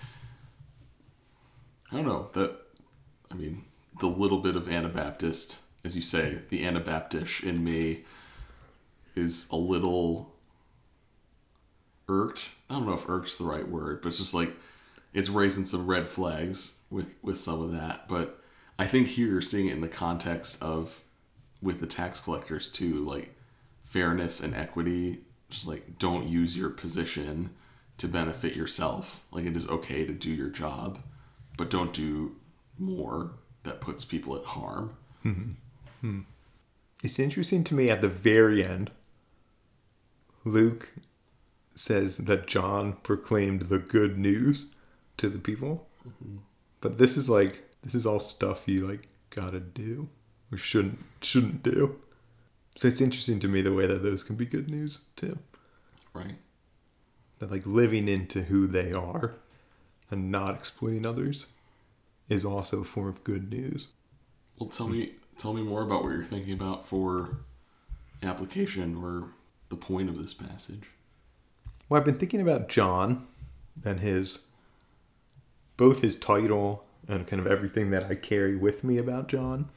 I 1.92 1.96
don't 1.96 2.06
know 2.06 2.30
that. 2.32 2.56
I 3.30 3.34
mean, 3.34 3.66
the 3.98 4.06
little 4.06 4.38
bit 4.38 4.56
of 4.56 4.70
Anabaptist, 4.70 5.60
as 5.84 5.94
you 5.96 6.02
say, 6.02 6.38
the 6.48 6.64
Anabaptist 6.64 7.42
in 7.42 7.62
me 7.62 8.04
is 9.14 9.48
a 9.50 9.56
little 9.56 10.29
irked. 12.10 12.50
I 12.68 12.74
don't 12.74 12.86
know 12.86 12.94
if 12.94 13.06
irked's 13.06 13.38
the 13.38 13.44
right 13.44 13.66
word, 13.66 14.02
but 14.02 14.08
it's 14.08 14.18
just 14.18 14.34
like 14.34 14.52
it's 15.12 15.28
raising 15.28 15.64
some 15.64 15.86
red 15.86 16.08
flags 16.08 16.76
with 16.90 17.14
with 17.22 17.38
some 17.38 17.62
of 17.62 17.72
that. 17.72 18.08
But 18.08 18.42
I 18.78 18.86
think 18.86 19.08
here, 19.08 19.28
you're 19.28 19.40
seeing 19.40 19.68
it 19.68 19.74
in 19.74 19.80
the 19.80 19.88
context 19.88 20.62
of 20.62 21.02
with 21.62 21.80
the 21.80 21.86
tax 21.86 22.20
collectors 22.20 22.68
too, 22.68 23.04
like 23.04 23.34
fairness 23.84 24.40
and 24.40 24.54
equity, 24.54 25.20
just 25.48 25.66
like 25.66 25.98
don't 25.98 26.28
use 26.28 26.56
your 26.56 26.70
position 26.70 27.50
to 27.98 28.08
benefit 28.08 28.56
yourself. 28.56 29.24
Like 29.30 29.44
it 29.44 29.56
is 29.56 29.68
okay 29.68 30.04
to 30.04 30.12
do 30.12 30.30
your 30.30 30.48
job, 30.48 31.00
but 31.56 31.70
don't 31.70 31.92
do 31.92 32.36
more 32.78 33.32
that 33.62 33.80
puts 33.80 34.04
people 34.04 34.36
at 34.36 34.44
harm. 34.44 34.96
Mm-hmm. 35.24 35.50
Hmm. 36.00 36.20
It's 37.02 37.18
interesting 37.18 37.64
to 37.64 37.74
me 37.74 37.90
at 37.90 38.00
the 38.00 38.08
very 38.08 38.64
end, 38.64 38.90
Luke 40.44 40.88
says 41.80 42.18
that 42.18 42.46
John 42.46 42.92
proclaimed 43.02 43.62
the 43.62 43.78
good 43.78 44.18
news 44.18 44.66
to 45.16 45.30
the 45.30 45.38
people. 45.38 45.88
Mm-hmm. 46.06 46.36
But 46.82 46.98
this 46.98 47.16
is 47.16 47.28
like 47.28 47.62
this 47.82 47.94
is 47.94 48.04
all 48.04 48.20
stuff 48.20 48.68
you 48.68 48.86
like 48.86 49.08
gotta 49.30 49.60
do 49.60 50.10
or 50.52 50.58
shouldn't 50.58 50.98
shouldn't 51.22 51.62
do. 51.62 51.98
So 52.76 52.86
it's 52.86 53.00
interesting 53.00 53.40
to 53.40 53.48
me 53.48 53.62
the 53.62 53.72
way 53.72 53.86
that 53.86 54.02
those 54.02 54.22
can 54.22 54.36
be 54.36 54.44
good 54.44 54.70
news 54.70 55.04
too. 55.16 55.38
Right. 56.12 56.36
That 57.38 57.50
like 57.50 57.66
living 57.66 58.08
into 58.08 58.42
who 58.42 58.66
they 58.66 58.92
are 58.92 59.32
and 60.10 60.30
not 60.30 60.56
exploiting 60.56 61.06
others 61.06 61.46
is 62.28 62.44
also 62.44 62.82
a 62.82 62.84
form 62.84 63.08
of 63.08 63.24
good 63.24 63.50
news. 63.50 63.88
Well, 64.58 64.68
tell 64.68 64.88
me 64.88 65.14
tell 65.38 65.54
me 65.54 65.62
more 65.62 65.82
about 65.82 66.02
what 66.02 66.12
you're 66.12 66.24
thinking 66.24 66.52
about 66.52 66.84
for 66.84 67.38
application 68.22 68.96
or 69.02 69.30
the 69.70 69.76
point 69.76 70.10
of 70.10 70.20
this 70.20 70.34
passage. 70.34 70.82
Well, 71.90 71.98
I've 71.98 72.06
been 72.06 72.14
thinking 72.14 72.40
about 72.40 72.68
John 72.68 73.26
and 73.84 73.98
his 73.98 74.46
both 75.76 76.02
his 76.02 76.16
title 76.16 76.84
and 77.08 77.26
kind 77.26 77.40
of 77.40 77.50
everything 77.50 77.90
that 77.90 78.04
I 78.04 78.14
carry 78.14 78.54
with 78.54 78.84
me 78.84 78.96
about 78.96 79.28
John. 79.28 79.70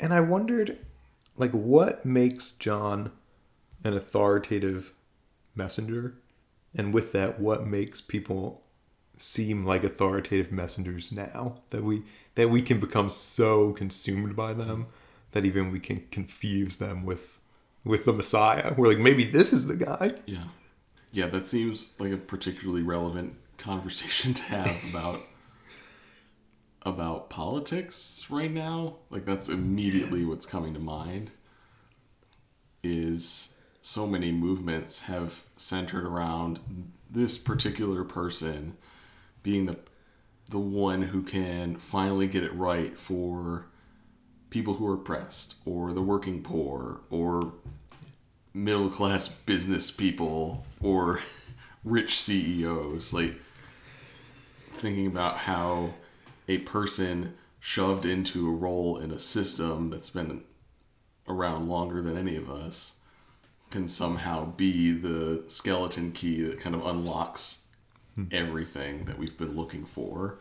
And 0.00 0.12
I 0.12 0.20
wondered 0.20 0.78
like 1.36 1.52
what 1.52 2.04
makes 2.04 2.50
John 2.50 3.12
an 3.84 3.94
authoritative 3.94 4.92
messenger? 5.54 6.14
And 6.74 6.92
with 6.92 7.12
that, 7.12 7.38
what 7.38 7.64
makes 7.64 8.00
people 8.00 8.62
seem 9.16 9.64
like 9.64 9.84
authoritative 9.84 10.50
messengers 10.50 11.12
now 11.12 11.58
that 11.70 11.84
we 11.84 12.02
that 12.34 12.50
we 12.50 12.60
can 12.60 12.80
become 12.80 13.08
so 13.08 13.72
consumed 13.72 14.34
by 14.34 14.52
them 14.52 14.86
that 15.30 15.44
even 15.44 15.70
we 15.70 15.78
can 15.78 16.08
confuse 16.10 16.78
them 16.78 17.04
with 17.06 17.38
with 17.84 18.04
the 18.04 18.12
Messiah. 18.12 18.74
We're 18.76 18.88
like, 18.88 18.98
maybe 18.98 19.24
this 19.24 19.52
is 19.52 19.68
the 19.68 19.76
guy. 19.76 20.14
Yeah. 20.26 20.44
Yeah, 21.12 21.26
that 21.26 21.46
seems 21.46 21.92
like 21.98 22.12
a 22.12 22.16
particularly 22.16 22.82
relevant 22.82 23.34
conversation 23.58 24.34
to 24.34 24.42
have 24.44 24.76
about 24.90 25.20
about 26.84 27.30
politics 27.30 28.26
right 28.28 28.50
now. 28.50 28.96
Like 29.10 29.24
that's 29.24 29.48
immediately 29.48 30.24
what's 30.24 30.46
coming 30.46 30.74
to 30.74 30.80
mind 30.80 31.30
is 32.82 33.56
so 33.80 34.06
many 34.06 34.32
movements 34.32 35.02
have 35.02 35.42
centered 35.56 36.04
around 36.04 36.60
this 37.10 37.38
particular 37.38 38.04
person 38.04 38.76
being 39.42 39.66
the 39.66 39.76
the 40.48 40.58
one 40.58 41.02
who 41.02 41.22
can 41.22 41.76
finally 41.76 42.26
get 42.26 42.42
it 42.42 42.54
right 42.54 42.98
for 42.98 43.66
people 44.50 44.74
who 44.74 44.86
are 44.86 44.94
oppressed 44.94 45.54
or 45.64 45.92
the 45.92 46.02
working 46.02 46.42
poor 46.42 47.00
or 47.10 47.54
middle 48.54 48.90
class 48.90 49.28
business 49.28 49.90
people 49.90 50.64
or 50.80 51.20
rich 51.84 52.20
CEOs 52.20 53.12
like 53.12 53.34
thinking 54.74 55.06
about 55.06 55.38
how 55.38 55.94
a 56.48 56.58
person 56.58 57.34
shoved 57.60 58.04
into 58.04 58.48
a 58.48 58.52
role 58.52 58.98
in 58.98 59.10
a 59.10 59.18
system 59.18 59.90
that's 59.90 60.10
been 60.10 60.42
around 61.28 61.68
longer 61.68 62.02
than 62.02 62.16
any 62.16 62.36
of 62.36 62.50
us 62.50 62.98
can 63.70 63.88
somehow 63.88 64.44
be 64.44 64.92
the 64.92 65.44
skeleton 65.48 66.12
key 66.12 66.42
that 66.42 66.60
kind 66.60 66.74
of 66.74 66.84
unlocks 66.84 67.66
hmm. 68.14 68.24
everything 68.30 69.04
that 69.06 69.18
we've 69.18 69.38
been 69.38 69.56
looking 69.56 69.84
for. 69.86 70.38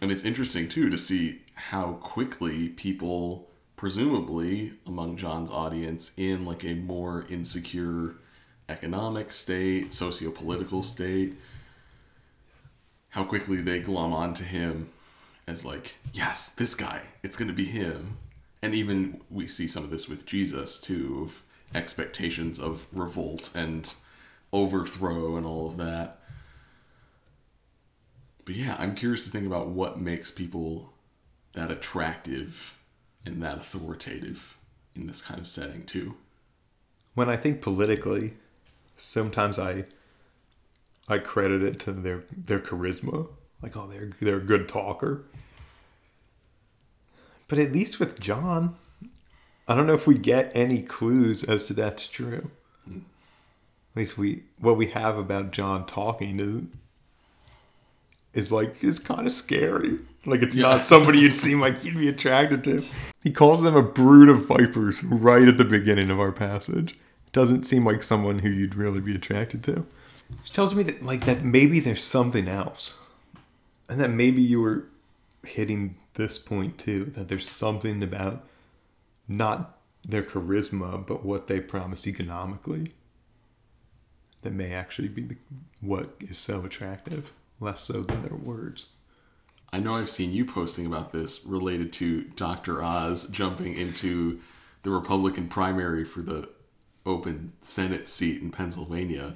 And 0.00 0.10
it's 0.10 0.24
interesting 0.24 0.66
too 0.66 0.88
to 0.90 0.98
see 0.98 1.42
how 1.54 1.92
quickly 2.00 2.70
people 2.70 3.49
presumably 3.80 4.74
among 4.86 5.16
John's 5.16 5.50
audience 5.50 6.12
in 6.18 6.44
like 6.44 6.62
a 6.66 6.74
more 6.74 7.24
insecure 7.30 8.14
economic 8.68 9.32
state, 9.32 9.94
socio-political 9.94 10.82
state, 10.82 11.34
how 13.08 13.24
quickly 13.24 13.56
they 13.56 13.80
glom 13.80 14.12
onto 14.12 14.44
him 14.44 14.90
as 15.46 15.64
like, 15.64 15.94
yes, 16.12 16.50
this 16.50 16.74
guy, 16.74 17.00
it's 17.22 17.38
going 17.38 17.48
to 17.48 17.54
be 17.54 17.64
him. 17.64 18.18
And 18.60 18.74
even 18.74 19.22
we 19.30 19.46
see 19.46 19.66
some 19.66 19.82
of 19.82 19.88
this 19.88 20.10
with 20.10 20.26
Jesus 20.26 20.78
too, 20.78 21.22
of 21.22 21.40
expectations 21.74 22.60
of 22.60 22.86
revolt 22.92 23.50
and 23.54 23.94
overthrow 24.52 25.38
and 25.38 25.46
all 25.46 25.68
of 25.68 25.78
that. 25.78 26.18
But 28.44 28.56
yeah, 28.56 28.76
I'm 28.78 28.94
curious 28.94 29.24
to 29.24 29.30
think 29.30 29.46
about 29.46 29.68
what 29.68 29.98
makes 29.98 30.30
people 30.30 30.92
that 31.54 31.70
attractive 31.70 32.76
and 33.24 33.42
that 33.42 33.58
authoritative 33.58 34.56
in 34.94 35.06
this 35.06 35.22
kind 35.22 35.40
of 35.40 35.48
setting 35.48 35.84
too. 35.84 36.16
when 37.14 37.28
I 37.28 37.36
think 37.36 37.60
politically, 37.60 38.34
sometimes 38.96 39.58
I 39.58 39.84
I 41.08 41.18
credit 41.18 41.62
it 41.62 41.78
to 41.80 41.92
their 41.92 42.24
their 42.34 42.60
charisma. 42.60 43.28
Like, 43.62 43.76
oh, 43.76 43.86
they're 43.88 44.10
they're 44.20 44.36
a 44.36 44.40
good 44.40 44.68
talker. 44.68 45.24
But 47.48 47.58
at 47.58 47.72
least 47.72 47.98
with 47.98 48.20
John, 48.20 48.76
I 49.66 49.74
don't 49.74 49.86
know 49.86 49.94
if 49.94 50.06
we 50.06 50.16
get 50.18 50.52
any 50.54 50.82
clues 50.82 51.42
as 51.44 51.64
to 51.64 51.74
that's 51.74 52.06
true. 52.06 52.50
At 52.88 53.96
least 53.96 54.16
we 54.16 54.44
what 54.60 54.76
we 54.76 54.88
have 54.88 55.18
about 55.18 55.50
John 55.50 55.84
talking 55.86 56.38
is 56.38 56.62
is 58.32 58.52
like 58.52 58.82
is 58.84 58.98
kind 59.00 59.26
of 59.26 59.32
scary. 59.32 59.98
Like 60.26 60.42
it's 60.42 60.56
Yeah. 60.56 60.68
not 60.68 60.84
somebody 60.84 61.20
you'd 61.20 61.34
seem 61.36 61.60
like 61.60 61.82
you'd 61.82 61.96
be 61.98 62.08
attracted 62.08 62.62
to. 62.64 62.84
He 63.22 63.30
calls 63.30 63.62
them 63.62 63.74
a 63.76 63.82
brood 63.82 64.28
of 64.28 64.46
vipers 64.46 65.02
right 65.04 65.46
at 65.48 65.56
the 65.58 65.64
beginning 65.64 66.10
of 66.10 66.20
our 66.20 66.32
passage. 66.32 66.98
Doesn't 67.32 67.64
seem 67.64 67.84
like 67.84 68.02
someone 68.02 68.40
who 68.40 68.50
you'd 68.50 68.74
really 68.74 69.00
be 69.00 69.14
attracted 69.14 69.62
to. 69.64 69.86
Which 70.40 70.52
tells 70.52 70.74
me 70.74 70.82
that 70.84 71.02
like 71.04 71.24
that 71.24 71.42
maybe 71.44 71.80
there's 71.80 72.04
something 72.04 72.48
else. 72.48 72.98
And 73.88 74.00
that 74.00 74.10
maybe 74.10 74.40
you 74.42 74.60
were 74.60 74.84
hitting 75.44 75.96
this 76.14 76.38
point 76.38 76.76
too, 76.78 77.06
that 77.16 77.28
there's 77.28 77.48
something 77.48 78.02
about 78.02 78.46
not 79.26 79.78
their 80.06 80.22
charisma, 80.22 81.04
but 81.06 81.24
what 81.24 81.46
they 81.46 81.60
promise 81.60 82.06
economically 82.06 82.92
that 84.42 84.52
may 84.52 84.72
actually 84.72 85.08
be 85.08 85.22
the, 85.22 85.36
what 85.80 86.14
is 86.20 86.38
so 86.38 86.64
attractive. 86.64 87.32
less 87.58 87.80
so 87.80 88.00
than 88.02 88.22
their 88.22 88.36
words. 88.38 88.86
I 89.72 89.78
know 89.78 89.96
I've 89.96 90.10
seen 90.10 90.32
you 90.32 90.44
posting 90.44 90.86
about 90.86 91.12
this 91.12 91.44
related 91.46 91.92
to 91.94 92.24
Dr. 92.24 92.82
Oz 92.82 93.28
jumping 93.28 93.76
into 93.76 94.40
the 94.82 94.90
Republican 94.90 95.48
primary 95.48 96.04
for 96.04 96.22
the 96.22 96.48
open 97.06 97.52
Senate 97.60 98.08
seat 98.08 98.42
in 98.42 98.50
Pennsylvania. 98.50 99.34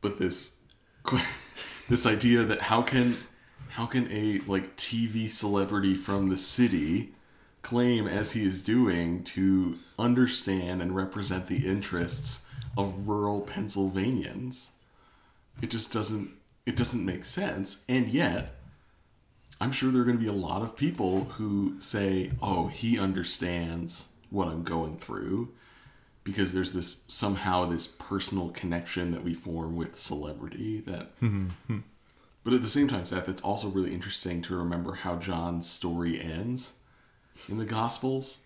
But 0.00 0.18
this 0.18 0.58
this 1.88 2.06
idea 2.06 2.44
that 2.44 2.62
how 2.62 2.82
can 2.82 3.16
how 3.70 3.86
can 3.86 4.10
a 4.10 4.40
like 4.46 4.76
TV 4.76 5.30
celebrity 5.30 5.94
from 5.94 6.28
the 6.28 6.36
city 6.36 7.12
claim 7.62 8.06
as 8.06 8.32
he 8.32 8.46
is 8.46 8.62
doing 8.62 9.24
to 9.24 9.78
understand 9.98 10.82
and 10.82 10.94
represent 10.94 11.46
the 11.46 11.66
interests 11.66 12.46
of 12.76 13.08
rural 13.08 13.40
Pennsylvanians? 13.40 14.72
It 15.62 15.70
just 15.70 15.92
doesn't 15.92 16.30
it 16.66 16.76
doesn't 16.76 17.04
make 17.04 17.24
sense. 17.24 17.84
And 17.88 18.08
yet, 18.08 18.56
I'm 19.60 19.72
sure 19.72 19.90
there 19.90 20.02
are 20.02 20.04
going 20.04 20.18
to 20.18 20.22
be 20.22 20.28
a 20.28 20.32
lot 20.32 20.62
of 20.62 20.76
people 20.76 21.24
who 21.36 21.76
say, 21.78 22.32
"Oh, 22.42 22.66
he 22.66 22.98
understands 22.98 24.08
what 24.30 24.48
I'm 24.48 24.64
going 24.64 24.98
through." 24.98 25.52
Because 26.24 26.52
there's 26.52 26.72
this 26.72 27.04
somehow 27.06 27.66
this 27.66 27.86
personal 27.86 28.50
connection 28.50 29.12
that 29.12 29.22
we 29.22 29.32
form 29.32 29.76
with 29.76 29.94
celebrity 29.94 30.80
that 30.80 31.18
mm-hmm. 31.20 31.78
but 32.42 32.52
at 32.52 32.62
the 32.62 32.66
same 32.66 32.88
time, 32.88 33.06
Seth, 33.06 33.28
it's 33.28 33.42
also 33.42 33.68
really 33.68 33.94
interesting 33.94 34.42
to 34.42 34.56
remember 34.56 34.94
how 34.94 35.16
John's 35.16 35.70
story 35.70 36.20
ends 36.20 36.74
in 37.48 37.58
the 37.58 37.64
Gospels. 37.64 38.42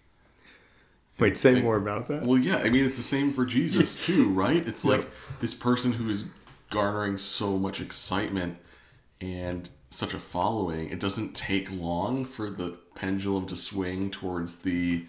Wait, 1.18 1.36
say 1.36 1.60
more 1.60 1.76
about 1.76 2.08
that. 2.08 2.24
Well, 2.24 2.38
yeah, 2.38 2.56
I 2.58 2.70
mean, 2.70 2.84
it's 2.84 2.96
the 2.96 3.02
same 3.02 3.32
for 3.32 3.44
Jesus, 3.44 3.98
too, 4.06 4.30
right? 4.30 4.66
It's 4.66 4.84
like 4.84 5.08
this 5.40 5.54
person 5.54 5.92
who 5.92 6.08
is 6.08 6.24
garnering 6.70 7.18
so 7.18 7.58
much 7.58 7.80
excitement 7.80 8.58
and 9.20 9.70
such 9.90 10.14
a 10.14 10.20
following. 10.20 10.88
It 10.88 11.00
doesn't 11.00 11.34
take 11.34 11.70
long 11.70 12.24
for 12.24 12.48
the 12.48 12.78
pendulum 12.94 13.46
to 13.46 13.56
swing 13.56 14.10
towards 14.10 14.60
the 14.60 15.04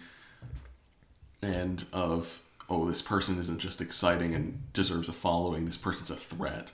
end 1.42 1.86
of, 1.92 2.42
oh, 2.68 2.86
this 2.86 3.02
person 3.02 3.38
isn't 3.38 3.58
just 3.58 3.80
exciting 3.80 4.34
and 4.34 4.72
deserves 4.72 5.08
a 5.08 5.12
following, 5.12 5.64
this 5.64 5.76
person's 5.76 6.10
a 6.10 6.16
threat 6.16 6.68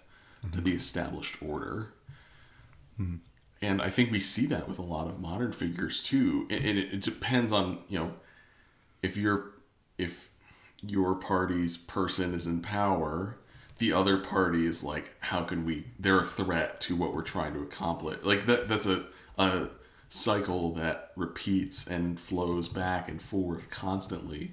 to 0.52 0.60
the 0.60 0.72
established 0.74 1.42
order. 1.42 1.92
And 3.60 3.82
I 3.82 3.90
think 3.90 4.10
we 4.10 4.20
see 4.20 4.46
that 4.46 4.68
with 4.68 4.78
a 4.78 4.82
lot 4.82 5.08
of 5.08 5.20
modern 5.20 5.52
figures 5.52 6.02
too. 6.02 6.46
And 6.50 6.64
and 6.64 6.78
it, 6.78 6.94
it 6.94 7.02
depends 7.02 7.52
on 7.52 7.78
you 7.88 7.98
know 7.98 8.12
if 9.02 9.16
you're 9.16 9.52
if 9.96 10.30
your 10.80 11.14
party's 11.14 11.76
person 11.76 12.34
is 12.34 12.46
in 12.46 12.62
power, 12.62 13.38
the 13.78 13.92
other 13.92 14.18
party 14.18 14.66
is 14.66 14.82
like, 14.82 15.10
how 15.20 15.42
can 15.42 15.64
we? 15.64 15.86
They're 15.98 16.20
a 16.20 16.26
threat 16.26 16.80
to 16.82 16.96
what 16.96 17.14
we're 17.14 17.22
trying 17.22 17.54
to 17.54 17.62
accomplish. 17.62 18.18
Like 18.24 18.46
that. 18.46 18.68
That's 18.68 18.86
a 18.86 19.06
a 19.38 19.68
cycle 20.08 20.72
that 20.74 21.12
repeats 21.16 21.86
and 21.86 22.18
flows 22.18 22.68
back 22.68 23.08
and 23.08 23.22
forth 23.22 23.70
constantly. 23.70 24.52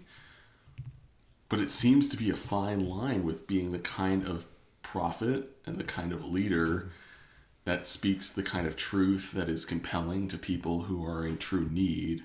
But 1.50 1.60
it 1.60 1.72
seems 1.72 2.08
to 2.10 2.18
be 2.18 2.30
a 2.30 2.36
fine 2.36 2.88
line 2.88 3.24
with 3.24 3.48
being 3.48 3.72
the 3.72 3.80
kind 3.80 4.28
of 4.28 4.46
prophet 4.82 5.58
and 5.66 5.78
the 5.78 5.84
kind 5.84 6.12
of 6.12 6.26
leader 6.26 6.92
that 7.64 7.86
speaks 7.86 8.32
the 8.32 8.44
kind 8.44 8.68
of 8.68 8.76
truth 8.76 9.32
that 9.32 9.50
is 9.50 9.66
compelling 9.66 10.28
to 10.28 10.38
people 10.38 10.84
who 10.84 11.04
are 11.04 11.26
in 11.26 11.38
true 11.38 11.68
need 11.72 12.24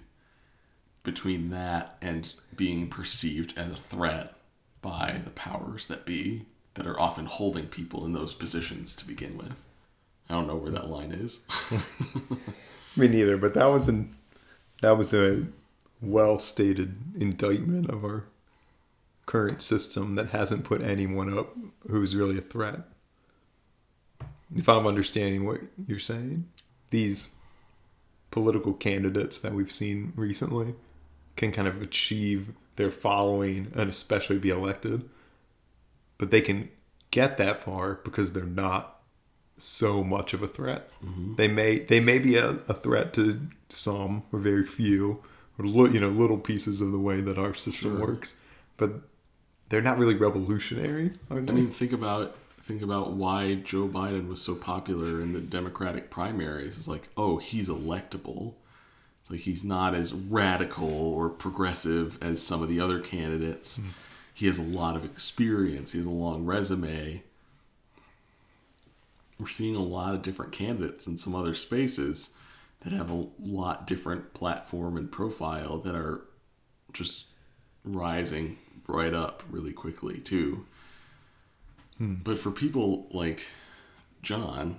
between 1.03 1.49
that 1.51 1.97
and 2.03 2.35
being 2.55 2.89
perceived 2.89 3.57
as 3.57 3.71
a 3.71 3.77
threat 3.77 4.35
by 4.83 5.21
the 5.25 5.31
powers 5.31 5.87
that 5.87 6.05
be 6.05 6.47
that 6.75 6.87
are 6.87 7.01
often 7.01 7.27
holding 7.27 7.67
people 7.67 8.05
in 8.05 8.13
those 8.13 8.35
positions 8.35 8.95
to 8.97 9.07
begin 9.07 9.37
with. 9.37 9.65
I 10.29 10.35
don't 10.35 10.47
know 10.47 10.57
where 10.57 10.71
that 10.73 10.89
line 10.89 11.13
is. 11.13 11.45
Me 12.97 13.09
neither, 13.09 13.37
but 13.37 13.55
that 13.55 13.67
was 13.67 13.89
an 13.89 14.15
that 14.83 14.97
was 14.97 15.13
a 15.13 15.45
well 16.01 16.39
stated 16.39 16.97
indictment 17.19 17.91
of 17.91 18.05
our 18.05 18.25
current 19.27 19.63
system 19.63 20.15
that 20.15 20.31
hasn't 20.31 20.65
put 20.65 20.81
anyone 20.83 21.37
up 21.37 21.57
who's 21.89 22.17
really 22.17 22.39
a 22.39 22.43
threat. 22.43 22.81
If 24.55 24.69
I'm 24.69 24.87
understanding 24.87 25.47
what 25.47 25.61
you're 25.87 25.99
saying, 25.99 26.49
these 26.91 27.31
political 28.31 28.73
candidates 28.73 29.41
that 29.41 29.55
we've 29.55 29.71
seen 29.71 30.13
recently 30.17 30.75
can 31.37 31.53
kind 31.53 31.69
of 31.69 31.81
achieve 31.81 32.49
their 32.77 32.91
following 32.91 33.71
and 33.75 33.89
especially 33.89 34.39
be 34.39 34.51
elected. 34.51 35.09
But 36.21 36.31
they 36.31 36.43
can 36.43 36.69
get 37.11 37.39
that 37.39 37.65
far 37.65 37.95
because 38.05 38.33
they're 38.35 38.45
not 38.45 39.01
so 39.57 40.05
much 40.05 40.35
of 40.35 40.43
a 40.43 40.49
threat. 40.49 40.91
Mm-hmm. 41.05 41.35
They 41.37 41.49
may 41.49 41.79
they 41.79 41.99
may 41.99 42.19
be 42.19 42.37
a, 42.37 42.51
a 42.69 42.75
threat 42.75 43.13
to 43.15 43.41
some 43.71 44.23
or 44.33 44.39
very 44.39 44.65
few 44.67 45.23
or 45.59 45.65
li- 45.65 45.93
you 45.95 46.01
know 46.01 46.11
little 46.11 46.37
pieces 46.39 46.81
of 46.83 46.93
the 46.93 46.99
way 46.99 47.21
that 47.23 47.39
our 47.39 47.55
system 47.55 47.97
Sure. 47.97 48.07
works, 48.07 48.37
but 48.77 48.93
they're 49.71 49.81
not 49.83 49.99
really 49.99 50.15
revolutionary. 50.15 51.13
I 51.31 51.35
mean, 51.35 51.71
think 51.71 51.93
about 51.93 52.37
think 52.63 52.83
about 52.83 53.13
why 53.13 53.55
Joe 53.55 53.89
Biden 53.89 54.29
was 54.29 54.43
so 54.43 54.55
popular 54.55 55.23
in 55.23 55.33
the 55.33 55.41
Democratic 55.41 56.11
primaries. 56.11 56.77
It's 56.77 56.87
like, 56.89 57.09
oh, 57.17 57.39
he's 57.39 57.69
electable. 57.71 58.55
It's 59.23 59.31
like 59.31 59.41
he's 59.41 59.65
not 59.65 59.95
as 59.95 60.13
radical 60.13 60.91
or 60.91 61.31
progressive 61.31 62.19
as 62.23 62.43
some 62.43 62.63
of 62.63 62.69
the 62.69 62.79
other 62.81 63.01
candidates. 63.01 63.79
Mm. 63.79 63.87
He 64.35 64.47
has 64.47 64.59
a 64.59 64.63
lot 64.63 64.97
of 64.97 65.05
experience. 65.05 65.93
He 65.93 65.99
has 65.99 66.07
a 66.07 66.11
long 66.11 66.45
resume. 66.45 67.23
We're 69.39 69.49
seeing 69.49 69.77
a 69.77 69.81
lot 69.83 70.15
of 70.15 70.23
different 70.23 70.53
candidates 70.53 71.07
in 71.07 71.19
some 71.19 71.35
other 71.35 71.55
spaces 71.55 72.35
that 72.81 72.93
have 72.93 73.11
a 73.11 73.27
lot 73.39 73.87
different 73.87 74.35
platform 74.35 74.97
and 74.97 75.11
profile 75.11 75.79
that 75.79 75.95
are 75.95 76.23
just 76.93 77.27
rising 77.85 78.59
right 78.87 79.15
up 79.15 79.43
really 79.51 79.73
quickly 79.73 80.19
too. 80.19 80.67
Hmm. 81.99 82.15
But 82.25 82.39
for 82.39 82.51
people 82.51 83.07
like 83.11 83.47
John, 84.23 84.79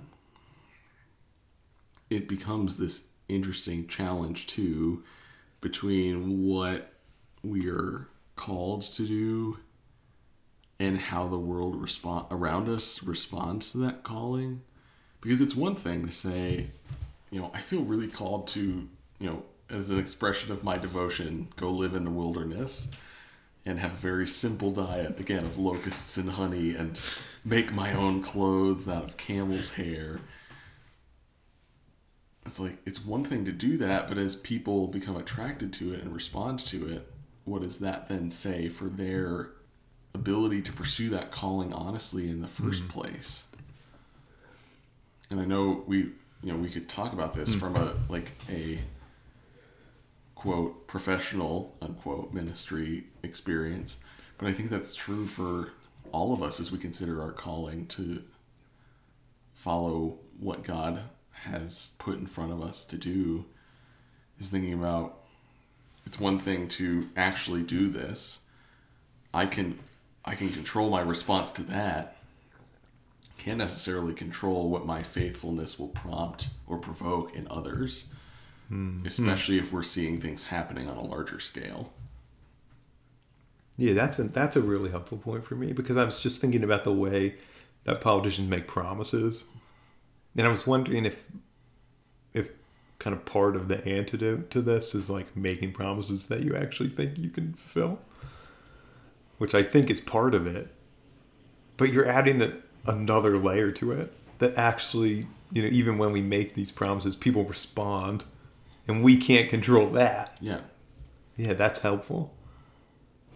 it 2.10 2.28
becomes 2.28 2.76
this 2.76 3.08
interesting 3.28 3.86
challenge 3.86 4.46
too 4.46 5.02
between 5.60 6.46
what 6.46 6.92
we 7.42 7.68
are 7.68 8.08
called 8.42 8.82
to 8.82 9.06
do 9.06 9.56
and 10.80 10.98
how 10.98 11.28
the 11.28 11.38
world 11.38 11.80
respond 11.80 12.26
around 12.32 12.68
us 12.68 13.04
responds 13.04 13.70
to 13.70 13.78
that 13.78 14.02
calling. 14.02 14.62
Because 15.20 15.40
it's 15.40 15.54
one 15.54 15.76
thing 15.76 16.04
to 16.06 16.12
say, 16.12 16.70
you 17.30 17.40
know, 17.40 17.52
I 17.54 17.60
feel 17.60 17.82
really 17.82 18.08
called 18.08 18.48
to, 18.48 18.88
you 19.20 19.30
know, 19.30 19.44
as 19.70 19.90
an 19.90 19.98
expression 20.00 20.50
of 20.50 20.64
my 20.64 20.76
devotion, 20.76 21.52
go 21.54 21.70
live 21.70 21.94
in 21.94 22.04
the 22.04 22.10
wilderness 22.10 22.90
and 23.64 23.78
have 23.78 23.92
a 23.92 23.96
very 23.96 24.26
simple 24.26 24.72
diet 24.72 25.20
again 25.20 25.44
of 25.44 25.56
locusts 25.56 26.16
and 26.16 26.30
honey 26.30 26.74
and 26.74 27.00
make 27.44 27.72
my 27.72 27.92
own 27.92 28.22
clothes 28.22 28.88
out 28.88 29.04
of 29.04 29.16
camel's 29.16 29.74
hair 29.74 30.18
it's 32.44 32.58
like 32.58 32.76
it's 32.84 33.04
one 33.04 33.24
thing 33.24 33.44
to 33.44 33.52
do 33.52 33.76
that 33.76 34.08
but 34.08 34.18
as 34.18 34.34
people 34.34 34.88
become 34.88 35.16
attracted 35.16 35.72
to 35.72 35.94
it 35.94 36.02
and 36.02 36.12
respond 36.12 36.58
to 36.58 36.88
it 36.88 37.11
what 37.44 37.62
does 37.62 37.78
that 37.78 38.08
then 38.08 38.30
say 38.30 38.68
for 38.68 38.84
their 38.84 39.50
ability 40.14 40.62
to 40.62 40.72
pursue 40.72 41.08
that 41.10 41.30
calling 41.30 41.72
honestly 41.72 42.28
in 42.28 42.40
the 42.40 42.48
1st 42.48 42.80
mm-hmm. 42.80 42.88
place? 42.88 43.44
And 45.30 45.40
i 45.40 45.44
know 45.44 45.82
we 45.86 46.12
you 46.42 46.52
know 46.52 46.56
we 46.56 46.68
could 46.68 46.88
talk 46.88 47.12
about 47.12 47.34
this 47.34 47.54
mm. 47.54 47.60
from 47.60 47.76
a 47.76 47.94
like 48.08 48.32
a 48.50 48.80
quote 50.34 50.86
professional 50.86 51.74
unquote 51.80 52.32
ministry 52.32 53.04
experience 53.22 54.04
but 54.38 54.48
i 54.48 54.52
think 54.52 54.70
that's 54.70 54.94
true 54.94 55.26
for 55.26 55.70
all 56.10 56.34
of 56.34 56.42
us 56.42 56.60
as 56.60 56.72
we 56.72 56.78
consider 56.78 57.22
our 57.22 57.32
calling 57.32 57.86
to 57.86 58.22
follow 59.54 60.18
what 60.40 60.64
god 60.64 61.02
has 61.30 61.94
put 61.98 62.18
in 62.18 62.26
front 62.26 62.52
of 62.52 62.60
us 62.60 62.84
to 62.84 62.96
do 62.96 63.44
is 64.38 64.50
thinking 64.50 64.74
about 64.74 65.21
it's 66.06 66.20
one 66.20 66.38
thing 66.38 66.68
to 66.68 67.08
actually 67.16 67.62
do 67.62 67.88
this. 67.88 68.40
I 69.32 69.46
can 69.46 69.78
i 70.24 70.34
can 70.34 70.50
control 70.50 70.90
my 70.90 71.00
response 71.00 71.50
to 71.52 71.62
that. 71.64 72.16
Can't 73.38 73.58
necessarily 73.58 74.14
control 74.14 74.68
what 74.68 74.86
my 74.86 75.02
faithfulness 75.02 75.78
will 75.78 75.88
prompt 75.88 76.48
or 76.66 76.78
provoke 76.78 77.34
in 77.34 77.48
others 77.50 78.08
hmm. 78.72 79.04
especially 79.04 79.58
if 79.58 79.70
we're 79.70 79.82
seeing 79.82 80.18
things 80.18 80.44
happening 80.44 80.88
on 80.88 80.96
a 80.96 81.04
larger 81.04 81.38
scale. 81.38 81.92
Yeah, 83.76 83.92
that's 83.92 84.18
a 84.18 84.24
that's 84.24 84.56
a 84.56 84.62
really 84.62 84.90
helpful 84.90 85.18
point 85.18 85.44
for 85.44 85.54
me 85.54 85.72
because 85.72 85.96
I 85.96 86.04
was 86.04 86.20
just 86.20 86.40
thinking 86.40 86.64
about 86.64 86.84
the 86.84 86.92
way 86.92 87.36
that 87.84 88.00
politicians 88.00 88.48
make 88.48 88.66
promises, 88.66 89.44
and 90.36 90.46
I 90.46 90.50
was 90.50 90.66
wondering 90.66 91.04
if 91.04 91.14
if 91.14 91.24
kind 93.02 93.14
of 93.14 93.24
part 93.24 93.56
of 93.56 93.66
the 93.66 93.84
antidote 93.84 94.48
to 94.50 94.62
this 94.62 94.94
is 94.94 95.10
like 95.10 95.36
making 95.36 95.72
promises 95.72 96.28
that 96.28 96.42
you 96.44 96.54
actually 96.54 96.88
think 96.88 97.18
you 97.18 97.30
can 97.30 97.52
fulfill, 97.54 97.98
which 99.38 99.54
I 99.54 99.64
think 99.64 99.90
is 99.90 100.00
part 100.00 100.34
of 100.34 100.46
it. 100.46 100.68
But 101.76 101.92
you're 101.92 102.08
adding 102.08 102.40
a, 102.40 102.52
another 102.86 103.36
layer 103.38 103.72
to 103.72 103.90
it 103.90 104.12
that 104.38 104.56
actually, 104.56 105.26
you 105.52 105.62
know, 105.62 105.68
even 105.68 105.98
when 105.98 106.12
we 106.12 106.20
make 106.20 106.54
these 106.54 106.70
promises, 106.70 107.16
people 107.16 107.44
respond, 107.44 108.22
and 108.86 109.02
we 109.02 109.16
can't 109.16 109.50
control 109.50 109.88
that. 109.90 110.36
Yeah. 110.40 110.60
Yeah, 111.36 111.54
that's 111.54 111.80
helpful. 111.80 112.34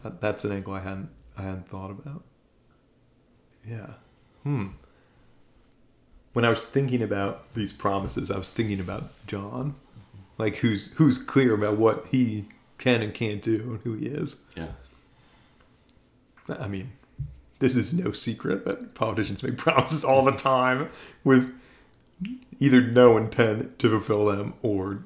That, 0.04 0.20
that's 0.20 0.44
an 0.44 0.52
angle 0.52 0.74
I 0.74 0.80
hadn't 0.80 1.08
I 1.36 1.42
hadn't 1.42 1.68
thought 1.68 1.90
about. 1.90 2.22
Yeah. 3.68 3.94
Hmm. 4.44 4.68
When 6.36 6.44
I 6.44 6.50
was 6.50 6.66
thinking 6.66 7.00
about 7.00 7.54
these 7.54 7.72
promises, 7.72 8.30
I 8.30 8.36
was 8.36 8.50
thinking 8.50 8.78
about 8.78 9.04
John, 9.26 9.74
like 10.36 10.56
who's 10.56 10.92
who's 10.96 11.16
clear 11.16 11.54
about 11.54 11.78
what 11.78 12.08
he 12.08 12.44
can 12.76 13.00
and 13.00 13.14
can't 13.14 13.40
do 13.40 13.54
and 13.70 13.80
who 13.80 13.94
he 13.94 14.04
is. 14.04 14.42
Yeah. 14.54 14.72
I 16.46 16.68
mean, 16.68 16.92
this 17.58 17.74
is 17.74 17.94
no 17.94 18.12
secret 18.12 18.66
that 18.66 18.92
politicians 18.92 19.42
make 19.42 19.56
promises 19.56 20.04
all 20.04 20.26
the 20.26 20.32
time 20.32 20.90
with 21.24 21.58
either 22.60 22.82
no 22.82 23.16
intent 23.16 23.78
to 23.78 23.88
fulfill 23.88 24.26
them 24.26 24.52
or 24.60 25.04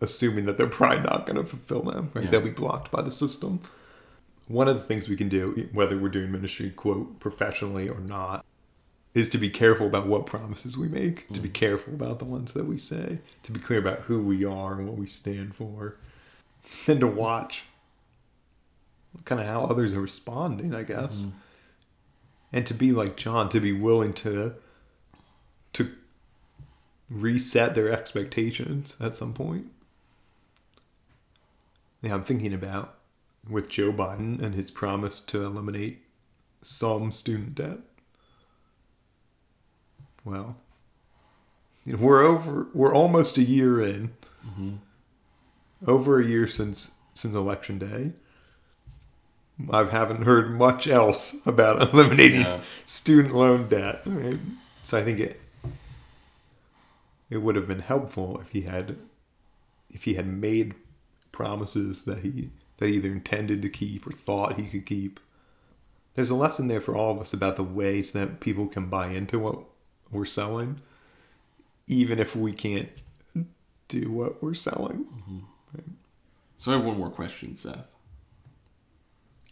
assuming 0.00 0.46
that 0.46 0.58
they're 0.58 0.66
probably 0.66 0.98
not 0.98 1.26
going 1.26 1.36
to 1.36 1.44
fulfill 1.44 1.82
them. 1.82 2.10
Right? 2.12 2.24
Yeah. 2.24 2.30
They'll 2.32 2.40
be 2.40 2.50
blocked 2.50 2.90
by 2.90 3.02
the 3.02 3.12
system. 3.12 3.60
One 4.48 4.66
of 4.66 4.74
the 4.74 4.82
things 4.82 5.08
we 5.08 5.14
can 5.14 5.28
do, 5.28 5.68
whether 5.72 5.96
we're 5.96 6.08
doing 6.08 6.32
ministry, 6.32 6.70
quote, 6.70 7.20
professionally 7.20 7.88
or 7.88 8.00
not, 8.00 8.44
is 9.14 9.28
to 9.28 9.38
be 9.38 9.50
careful 9.50 9.86
about 9.86 10.06
what 10.06 10.26
promises 10.26 10.76
we 10.76 10.88
make, 10.88 11.28
to 11.28 11.40
be 11.40 11.48
mm. 11.48 11.54
careful 11.54 11.92
about 11.92 12.18
the 12.18 12.24
ones 12.24 12.52
that 12.52 12.64
we 12.64 12.78
say, 12.78 13.18
to 13.42 13.52
be 13.52 13.60
clear 13.60 13.78
about 13.78 14.00
who 14.00 14.20
we 14.20 14.44
are 14.44 14.74
and 14.74 14.88
what 14.88 14.96
we 14.96 15.06
stand 15.06 15.54
for, 15.54 15.96
and 16.86 17.00
to 17.00 17.06
watch 17.06 17.64
kind 19.24 19.40
of 19.40 19.46
how 19.46 19.64
others 19.64 19.92
are 19.92 20.00
responding, 20.00 20.74
I 20.74 20.82
guess. 20.82 21.22
Mm-hmm. 21.22 21.36
And 22.54 22.66
to 22.66 22.74
be 22.74 22.92
like 22.92 23.16
John, 23.16 23.48
to 23.50 23.60
be 23.60 23.72
willing 23.72 24.12
to 24.14 24.54
to 25.74 25.90
reset 27.08 27.74
their 27.74 27.90
expectations 27.90 28.96
at 29.00 29.14
some 29.14 29.32
point. 29.32 29.66
Yeah, 32.02 32.14
I'm 32.14 32.24
thinking 32.24 32.52
about 32.52 32.96
with 33.48 33.68
Joe 33.68 33.92
Biden 33.92 34.42
and 34.42 34.54
his 34.54 34.70
promise 34.70 35.20
to 35.20 35.44
eliminate 35.44 36.02
some 36.62 37.12
student 37.12 37.54
debt. 37.54 37.78
Well, 40.24 40.56
you 41.84 41.94
know, 41.94 41.98
we're 41.98 42.22
over. 42.24 42.68
We're 42.74 42.94
almost 42.94 43.38
a 43.38 43.42
year 43.42 43.82
in. 43.82 44.12
Mm-hmm. 44.46 44.74
Over 45.86 46.20
a 46.20 46.24
year 46.24 46.46
since 46.46 46.94
since 47.14 47.34
election 47.34 47.78
day. 47.78 48.12
I 49.70 49.84
haven't 49.84 50.22
heard 50.22 50.50
much 50.56 50.88
else 50.88 51.44
about 51.46 51.82
eliminating 51.92 52.40
Yeah. 52.42 52.62
student 52.86 53.34
loan 53.34 53.68
debt. 53.68 54.02
Right? 54.06 54.38
So 54.82 54.98
I 54.98 55.04
think 55.04 55.20
it 55.20 55.40
it 57.30 57.38
would 57.38 57.56
have 57.56 57.68
been 57.68 57.80
helpful 57.80 58.40
if 58.40 58.50
he 58.50 58.62
had 58.62 58.96
if 59.92 60.04
he 60.04 60.14
had 60.14 60.26
made 60.26 60.74
promises 61.32 62.04
that 62.04 62.18
he 62.18 62.50
that 62.78 62.88
he 62.88 62.96
either 62.96 63.10
intended 63.12 63.62
to 63.62 63.68
keep 63.68 64.06
or 64.06 64.12
thought 64.12 64.58
he 64.58 64.66
could 64.68 64.86
keep. 64.86 65.20
There's 66.14 66.30
a 66.30 66.34
lesson 66.34 66.68
there 66.68 66.80
for 66.80 66.94
all 66.96 67.10
of 67.12 67.20
us 67.20 67.32
about 67.32 67.56
the 67.56 67.62
ways 67.62 68.12
that 68.12 68.40
people 68.40 68.66
can 68.66 68.86
buy 68.86 69.08
into 69.08 69.38
what 69.38 69.58
we're 70.12 70.24
selling, 70.26 70.80
even 71.88 72.18
if 72.18 72.36
we 72.36 72.52
can't 72.52 72.90
do 73.88 74.10
what 74.10 74.42
we're 74.42 74.54
selling. 74.54 75.06
Mm-hmm. 75.06 75.38
So 76.58 76.70
I 76.70 76.76
have 76.76 76.84
one 76.84 76.98
more 76.98 77.10
question, 77.10 77.56
Seth. 77.56 77.96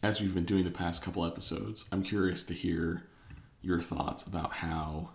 As 0.02 0.20
we've 0.20 0.34
been 0.34 0.44
doing 0.44 0.64
the 0.64 0.70
past 0.70 1.02
couple 1.02 1.26
episodes, 1.26 1.86
I'm 1.90 2.04
curious 2.04 2.44
to 2.44 2.54
hear 2.54 3.02
your 3.62 3.80
thoughts 3.80 4.24
about 4.26 4.52
how 4.52 5.10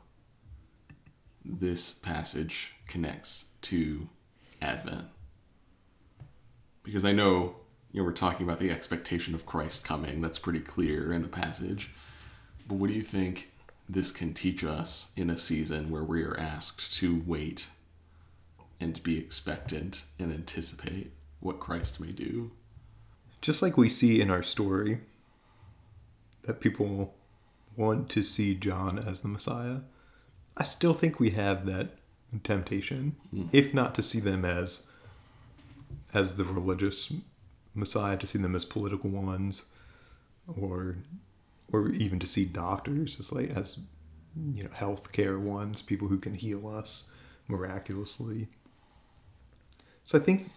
this 1.44 1.94
passage 1.94 2.74
connects 2.88 3.52
to 3.62 4.10
Advent. 4.62 5.06
Because 6.84 7.06
I 7.06 7.14
know, 7.14 7.56
you 7.92 8.02
know, 8.02 8.04
we're 8.04 8.12
talking 8.12 8.46
about 8.46 8.60
the 8.60 8.72
expectation 8.72 9.34
of 9.34 9.46
Christ 9.46 9.86
coming. 9.86 10.22
That's 10.22 10.38
pretty 10.38 10.60
clear 10.60 11.14
in 11.14 11.22
the 11.22 11.28
passage. 11.28 11.92
But 12.68 12.76
what 12.76 12.88
do 12.88 12.94
you 12.94 13.02
think 13.02 13.52
this 13.88 14.12
can 14.12 14.34
teach 14.34 14.64
us 14.64 15.12
in 15.16 15.30
a 15.30 15.38
season 15.38 15.90
where 15.90 16.04
we 16.04 16.24
are 16.24 16.38
asked 16.38 16.94
to 16.98 17.24
wait 17.26 17.68
and 18.80 19.02
be 19.04 19.18
expectant 19.18 20.04
and 20.20 20.34
anticipate 20.34 21.12
what 21.40 21.60
Christ 21.60 22.00
may 22.00 22.12
do? 22.12 22.52
Just 23.42 23.62
like 23.62 23.78
we 23.78 23.90
see 23.90 24.22
in 24.22 24.32
our 24.32 24.44
story 24.44 25.02
that 26.44 26.60
people 26.60 27.14
want 27.78 28.10
to 28.10 28.24
see 28.24 28.56
John 28.56 28.98
as 28.98 29.22
the 29.22 29.28
Messiah, 29.28 29.78
I 30.58 30.64
still 30.64 30.94
think 30.94 31.20
we 31.20 31.32
have 31.32 31.66
that 31.66 31.90
temptation, 32.44 33.16
hmm. 33.30 33.44
if 33.52 33.74
not 33.74 33.96
to 33.96 34.02
see 34.02 34.20
them 34.20 34.46
as 34.46 34.88
as 36.14 36.38
the 36.38 36.44
religious 36.44 37.12
Messiah, 37.74 38.18
to 38.18 38.28
see 38.28 38.40
them 38.40 38.56
as 38.56 38.64
political 38.64 39.10
ones, 39.10 39.66
or 40.48 40.98
or 41.72 41.90
even 41.90 42.20
to 42.20 42.28
see 42.28 42.46
doctors 42.46 43.20
as 43.20 43.32
like 43.32 43.50
as 43.52 43.80
you 44.54 44.64
know 44.64 44.70
healthcare 44.70 45.40
ones, 45.40 45.82
people 45.82 46.08
who 46.08 46.18
can 46.18 46.34
heal 46.34 46.68
us 46.68 47.12
miraculously. 47.48 48.48
So 50.04 50.20
I 50.20 50.22
think 50.22 50.52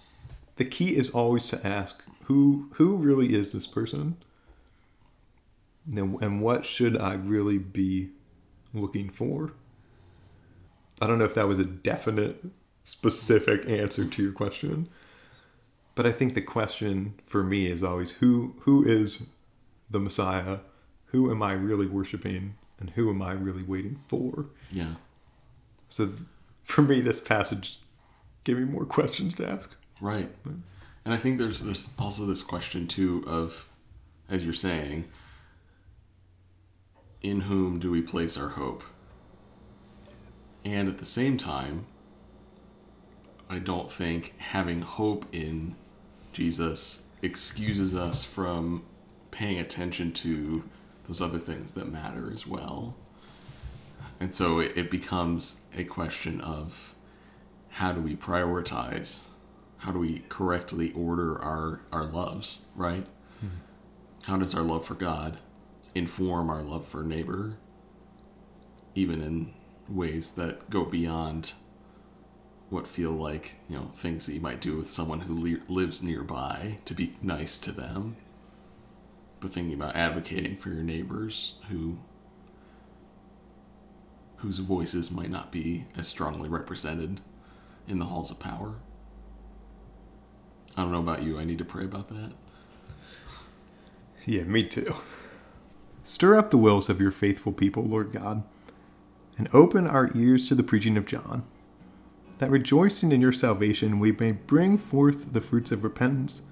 the 0.57 0.65
key 0.65 0.97
is 0.97 1.11
always 1.11 1.47
to 1.49 1.67
ask 1.67 2.03
who 2.25 2.69
who 2.75 2.97
really 2.97 3.35
is 3.35 3.53
this 3.53 3.67
person? 3.67 4.17
And, 5.91 6.21
and 6.21 6.43
what 6.43 6.67
should 6.67 6.99
i 6.99 7.15
really 7.15 7.57
be 7.57 8.11
looking 8.75 9.09
for? 9.09 9.55
I 11.01 11.07
don't 11.07 11.19
know 11.19 11.25
if 11.25 11.35
that 11.35 11.49
was 11.49 11.59
a 11.59 11.65
definite 11.65 12.45
specific 12.85 13.69
answer 13.69 14.05
to 14.05 14.23
your 14.23 14.33
question 14.33 14.89
but 15.99 16.07
i 16.07 16.13
think 16.13 16.35
the 16.35 16.41
question 16.41 17.13
for 17.27 17.43
me 17.43 17.67
is 17.67 17.83
always 17.83 18.13
who 18.13 18.55
who 18.61 18.85
is 18.85 19.27
the 19.91 19.99
messiah 19.99 20.59
who 21.09 21.31
am 21.31 21.43
i 21.43 21.53
really 21.53 21.87
worshiping 21.87 22.55
and 22.81 22.91
who 22.91 23.11
am 23.11 23.21
i 23.23 23.33
really 23.33 23.63
waiting 23.63 24.01
for 24.09 24.47
Yeah. 24.71 24.95
so 25.89 26.13
for 26.63 26.83
me 26.83 27.01
this 27.01 27.21
passage 27.21 27.81
gave 28.45 28.57
me 28.59 28.65
more 28.65 28.85
questions 28.87 29.35
to 29.37 29.49
ask 29.49 29.75
Right. 30.01 30.31
And 31.05 31.13
I 31.13 31.17
think 31.17 31.39
there's 31.39 31.63
this 31.65 31.91
also 31.99 32.25
this 32.25 32.41
question 32.43 32.87
too 32.87 33.25
of 33.27 33.69
as 34.31 34.45
you're 34.45 34.53
saying 34.53 35.07
in 37.21 37.41
whom 37.43 37.79
do 37.81 37.91
we 37.91 38.01
place 38.01 38.37
our 38.37 38.51
hope? 38.51 38.85
And 40.65 40.89
at 40.89 40.99
the 40.99 41.05
same 41.05 41.37
time 41.37 41.87
I 43.51 43.59
don't 43.59 43.91
think 43.91 44.35
having 44.39 44.83
hope 44.83 45.25
in 45.33 45.75
Jesus 46.33 47.05
excuses 47.23 47.97
us 47.97 48.23
from 48.23 48.85
paying 49.31 49.59
attention 49.59 50.13
to 50.13 50.63
those 51.09 51.21
other 51.23 51.39
things 51.39 51.73
that 51.73 51.91
matter 51.91 52.31
as 52.33 52.47
well. 52.47 52.95
And 54.21 54.35
so 54.35 54.61
it, 54.61 54.77
it 54.77 54.91
becomes 54.91 55.63
a 55.75 55.85
question 55.85 56.41
of 56.41 56.95
how 57.71 57.93
do 57.93 58.01
we 58.01 58.15
prioritize? 58.15 59.23
How 59.79 59.93
do 59.93 59.99
we 59.99 60.25
correctly 60.29 60.93
order 60.93 61.41
our, 61.41 61.81
our 61.93 62.05
loves, 62.05 62.63
right? 62.75 63.07
Hmm. 63.41 63.47
How 64.25 64.37
does 64.37 64.55
our 64.55 64.63
love 64.63 64.85
for 64.85 64.95
God 64.95 65.39
inform 65.95 66.51
our 66.51 66.63
love 66.63 66.87
for 66.87 67.03
neighbor, 67.03 67.57
even 68.95 69.23
in 69.23 69.55
ways 69.89 70.33
that 70.33 70.69
go 70.69 70.85
beyond 70.85 71.53
what 72.71 72.87
feel 72.87 73.13
like 73.13 73.55
you 73.67 73.77
know 73.77 73.91
things 73.95 74.27
that 74.27 74.35
you 74.35 74.41
might 74.41 74.61
do 74.61 74.77
with 74.77 74.91
someone 74.91 75.21
who 75.21 75.35
li- 75.35 75.63
lives 75.69 76.03
nearby 76.03 76.79
to 76.85 76.93
be 76.93 77.17
nice 77.23 77.59
to 77.61 77.73
them, 77.73 78.17
but 79.41 79.51
thinking 79.51 79.75
about 79.75 79.97
advocating 79.97 80.57
for 80.57 80.71
your 80.71 80.83
neighbors 80.83 81.59
who 81.69 81.99
whose 84.39 84.59
voices 84.59 85.11
might 85.11 85.31
not 85.31 85.51
be 85.51 85.85
as 85.97 86.07
strongly 86.07 86.49
represented 86.49 87.21
in 87.89 87.99
the 87.99 88.05
halls 88.05 88.31
of 88.31 88.39
power. 88.39 88.75
I 90.77 90.83
don't 90.83 90.93
know 90.93 91.01
about 91.01 91.25
you. 91.25 91.39
I 91.39 91.45
need 91.45 91.59
to 91.59 91.65
pray 91.65 91.85
about 91.85 92.09
that. 92.09 92.33
Yeah, 94.25 94.45
me 94.45 94.63
too. 94.63 94.95
Stir 96.05 96.37
up 96.37 96.51
the 96.51 96.57
wills 96.57 96.89
of 96.89 97.01
your 97.01 97.11
faithful 97.11 97.53
people, 97.53 97.83
Lord 97.83 98.13
God, 98.13 98.45
and 99.37 99.49
open 99.53 99.87
our 99.87 100.11
ears 100.15 100.47
to 100.49 100.55
the 100.55 100.63
preaching 100.63 100.97
of 100.97 101.07
John, 101.07 101.45
that 102.39 102.51
rejoicing 102.51 103.11
in 103.11 103.21
your 103.21 103.33
salvation 103.33 103.99
we 103.99 104.13
may 104.13 104.33
bring 104.33 104.79
forth 104.79 105.33
the 105.33 105.41
fruits 105.41 105.73
of 105.73 105.83
repentance, 105.83 106.43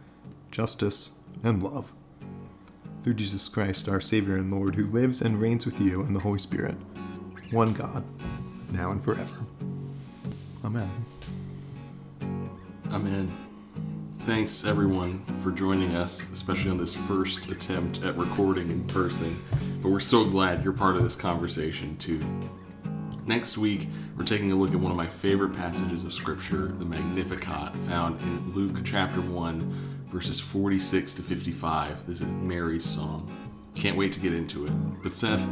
justice, 0.50 1.12
and 1.44 1.62
love. 1.62 1.92
Through 3.06 3.14
Jesus 3.14 3.48
Christ, 3.48 3.88
our 3.88 4.00
Savior 4.00 4.34
and 4.34 4.50
Lord, 4.50 4.74
who 4.74 4.88
lives 4.88 5.22
and 5.22 5.40
reigns 5.40 5.64
with 5.64 5.80
you 5.80 6.00
and 6.00 6.16
the 6.16 6.18
Holy 6.18 6.40
Spirit, 6.40 6.74
one 7.52 7.72
God, 7.72 8.02
now 8.72 8.90
and 8.90 9.04
forever. 9.04 9.44
Amen. 10.64 10.90
Amen. 12.90 13.32
Thanks 14.22 14.64
everyone 14.64 15.24
for 15.38 15.52
joining 15.52 15.94
us, 15.94 16.32
especially 16.32 16.72
on 16.72 16.78
this 16.78 16.96
first 16.96 17.48
attempt 17.48 18.02
at 18.02 18.16
recording 18.16 18.70
in 18.70 18.82
person. 18.88 19.40
But 19.80 19.90
we're 19.90 20.00
so 20.00 20.24
glad 20.24 20.64
you're 20.64 20.72
part 20.72 20.96
of 20.96 21.04
this 21.04 21.14
conversation 21.14 21.96
too. 21.98 22.18
Next 23.24 23.56
week, 23.56 23.86
we're 24.16 24.24
taking 24.24 24.50
a 24.50 24.56
look 24.56 24.72
at 24.72 24.80
one 24.80 24.90
of 24.90 24.96
my 24.96 25.06
favorite 25.06 25.54
passages 25.54 26.02
of 26.02 26.12
Scripture, 26.12 26.72
the 26.72 26.84
Magnificat, 26.84 27.76
found 27.88 28.20
in 28.22 28.52
Luke 28.52 28.80
chapter 28.84 29.20
1, 29.20 29.95
verses 30.06 30.40
46 30.40 31.14
to 31.14 31.22
55. 31.22 32.06
This 32.06 32.20
is 32.20 32.26
Mary's 32.26 32.84
song. 32.84 33.30
Can't 33.74 33.96
wait 33.96 34.12
to 34.12 34.20
get 34.20 34.32
into 34.32 34.64
it. 34.64 34.70
But 35.02 35.16
Seth, 35.16 35.46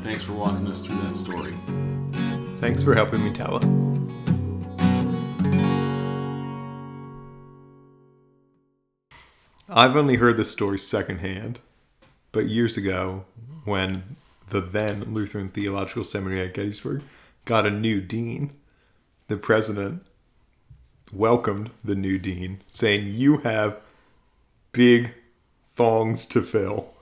thanks 0.00 0.22
for 0.22 0.32
walking 0.32 0.66
us 0.66 0.84
through 0.84 1.00
that 1.02 1.14
story. 1.14 1.54
Thanks 2.60 2.82
for 2.82 2.94
helping 2.94 3.22
me 3.24 3.30
tell 3.30 3.56
it. 3.56 3.64
I've 9.68 9.94
only 9.94 10.16
heard 10.16 10.36
this 10.36 10.50
story 10.50 10.78
secondhand, 10.78 11.60
but 12.32 12.48
years 12.48 12.76
ago, 12.76 13.24
when 13.64 14.16
the 14.48 14.60
then 14.60 15.14
Lutheran 15.14 15.48
Theological 15.48 16.02
Seminary 16.02 16.42
at 16.42 16.54
Gettysburg 16.54 17.02
got 17.44 17.66
a 17.66 17.70
new 17.70 18.00
dean, 18.00 18.52
the 19.28 19.36
president 19.36 20.04
welcomed 21.12 21.70
the 21.84 21.94
new 21.94 22.18
dean, 22.18 22.62
saying, 22.72 23.14
You 23.14 23.38
have 23.38 23.80
big 24.72 25.14
thongs 25.74 26.26
to 26.26 26.42
fill. 26.42 26.92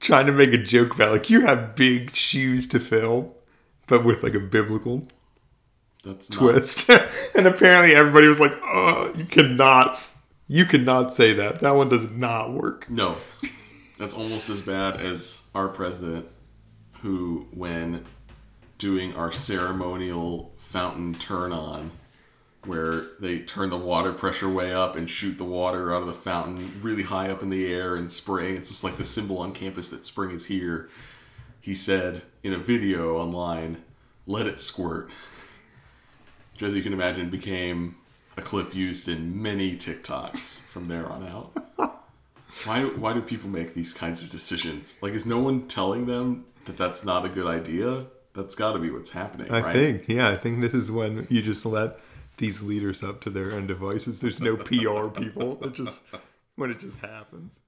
Trying 0.00 0.26
to 0.26 0.32
make 0.32 0.52
a 0.52 0.58
joke 0.58 0.94
about, 0.94 1.12
like, 1.12 1.28
you 1.30 1.40
have 1.40 1.74
big 1.74 2.14
shoes 2.14 2.68
to 2.68 2.78
fill, 2.78 3.34
but 3.86 4.04
with 4.04 4.22
like 4.22 4.34
a 4.34 4.40
biblical 4.40 5.08
That's 6.04 6.30
not, 6.30 6.38
twist. 6.38 6.88
and 7.34 7.46
apparently 7.46 7.94
everybody 7.96 8.28
was 8.28 8.38
like, 8.38 8.52
"Oh, 8.62 9.12
you 9.16 9.24
cannot, 9.24 9.98
you 10.46 10.64
cannot 10.66 11.12
say 11.12 11.32
that. 11.34 11.60
That 11.60 11.74
one 11.74 11.88
does 11.88 12.10
not 12.10 12.52
work." 12.52 12.88
No, 12.88 13.16
that's 13.98 14.14
almost 14.14 14.50
as 14.50 14.60
bad 14.60 15.00
as 15.00 15.42
our 15.54 15.68
president, 15.68 16.26
who, 17.00 17.48
when 17.52 18.04
doing 18.78 19.14
our 19.16 19.32
ceremonial 19.32 20.54
fountain 20.58 21.14
turn 21.14 21.52
on, 21.52 21.90
where 22.64 23.06
they 23.20 23.38
turn 23.38 23.70
the 23.70 23.76
water 23.76 24.12
pressure 24.12 24.48
way 24.48 24.72
up 24.72 24.96
and 24.96 25.08
shoot 25.08 25.38
the 25.38 25.44
water 25.44 25.94
out 25.94 26.02
of 26.02 26.08
the 26.08 26.14
fountain 26.14 26.80
really 26.82 27.04
high 27.04 27.30
up 27.30 27.42
in 27.42 27.50
the 27.50 27.72
air 27.72 27.94
and 27.96 28.10
spring. 28.10 28.56
It's 28.56 28.68
just 28.68 28.84
like 28.84 28.98
the 28.98 29.04
symbol 29.04 29.38
on 29.38 29.52
campus 29.52 29.90
that 29.90 30.04
spring 30.04 30.32
is 30.32 30.46
here. 30.46 30.88
He 31.60 31.74
said 31.74 32.22
in 32.42 32.52
a 32.52 32.58
video 32.58 33.16
online, 33.16 33.82
let 34.26 34.46
it 34.46 34.60
squirt. 34.60 35.08
Which, 36.52 36.62
as 36.62 36.74
you 36.74 36.82
can 36.82 36.92
imagine, 36.92 37.30
became 37.30 37.96
a 38.36 38.42
clip 38.42 38.74
used 38.74 39.08
in 39.08 39.40
many 39.40 39.76
TikToks 39.76 40.62
from 40.62 40.88
there 40.88 41.06
on 41.06 41.26
out. 41.26 41.54
Why, 42.64 42.82
why 42.84 43.12
do 43.12 43.20
people 43.20 43.48
make 43.48 43.74
these 43.74 43.92
kinds 43.92 44.22
of 44.22 44.30
decisions? 44.30 45.00
Like, 45.02 45.12
is 45.12 45.26
no 45.26 45.38
one 45.38 45.68
telling 45.68 46.06
them 46.06 46.46
that 46.64 46.76
that's 46.76 47.04
not 47.04 47.24
a 47.24 47.28
good 47.28 47.46
idea? 47.46 48.06
That's 48.34 48.54
got 48.54 48.72
to 48.72 48.78
be 48.78 48.90
what's 48.90 49.10
happening, 49.10 49.50
I 49.50 49.60
right? 49.60 49.74
think, 49.74 50.08
yeah, 50.08 50.28
I 50.28 50.36
think 50.36 50.60
this 50.60 50.74
is 50.74 50.90
when 50.90 51.26
you 51.28 51.42
just 51.42 51.66
let 51.66 51.98
these 52.38 52.62
leaders 52.62 53.02
up 53.02 53.20
to 53.22 53.30
their 53.30 53.52
own 53.52 53.66
devices. 53.66 54.20
There's 54.20 54.40
no 54.40 54.56
PR 54.56 55.08
people. 55.08 55.62
It 55.62 55.74
just 55.74 56.02
when 56.56 56.70
it 56.70 56.80
just 56.80 56.98
happens. 56.98 57.58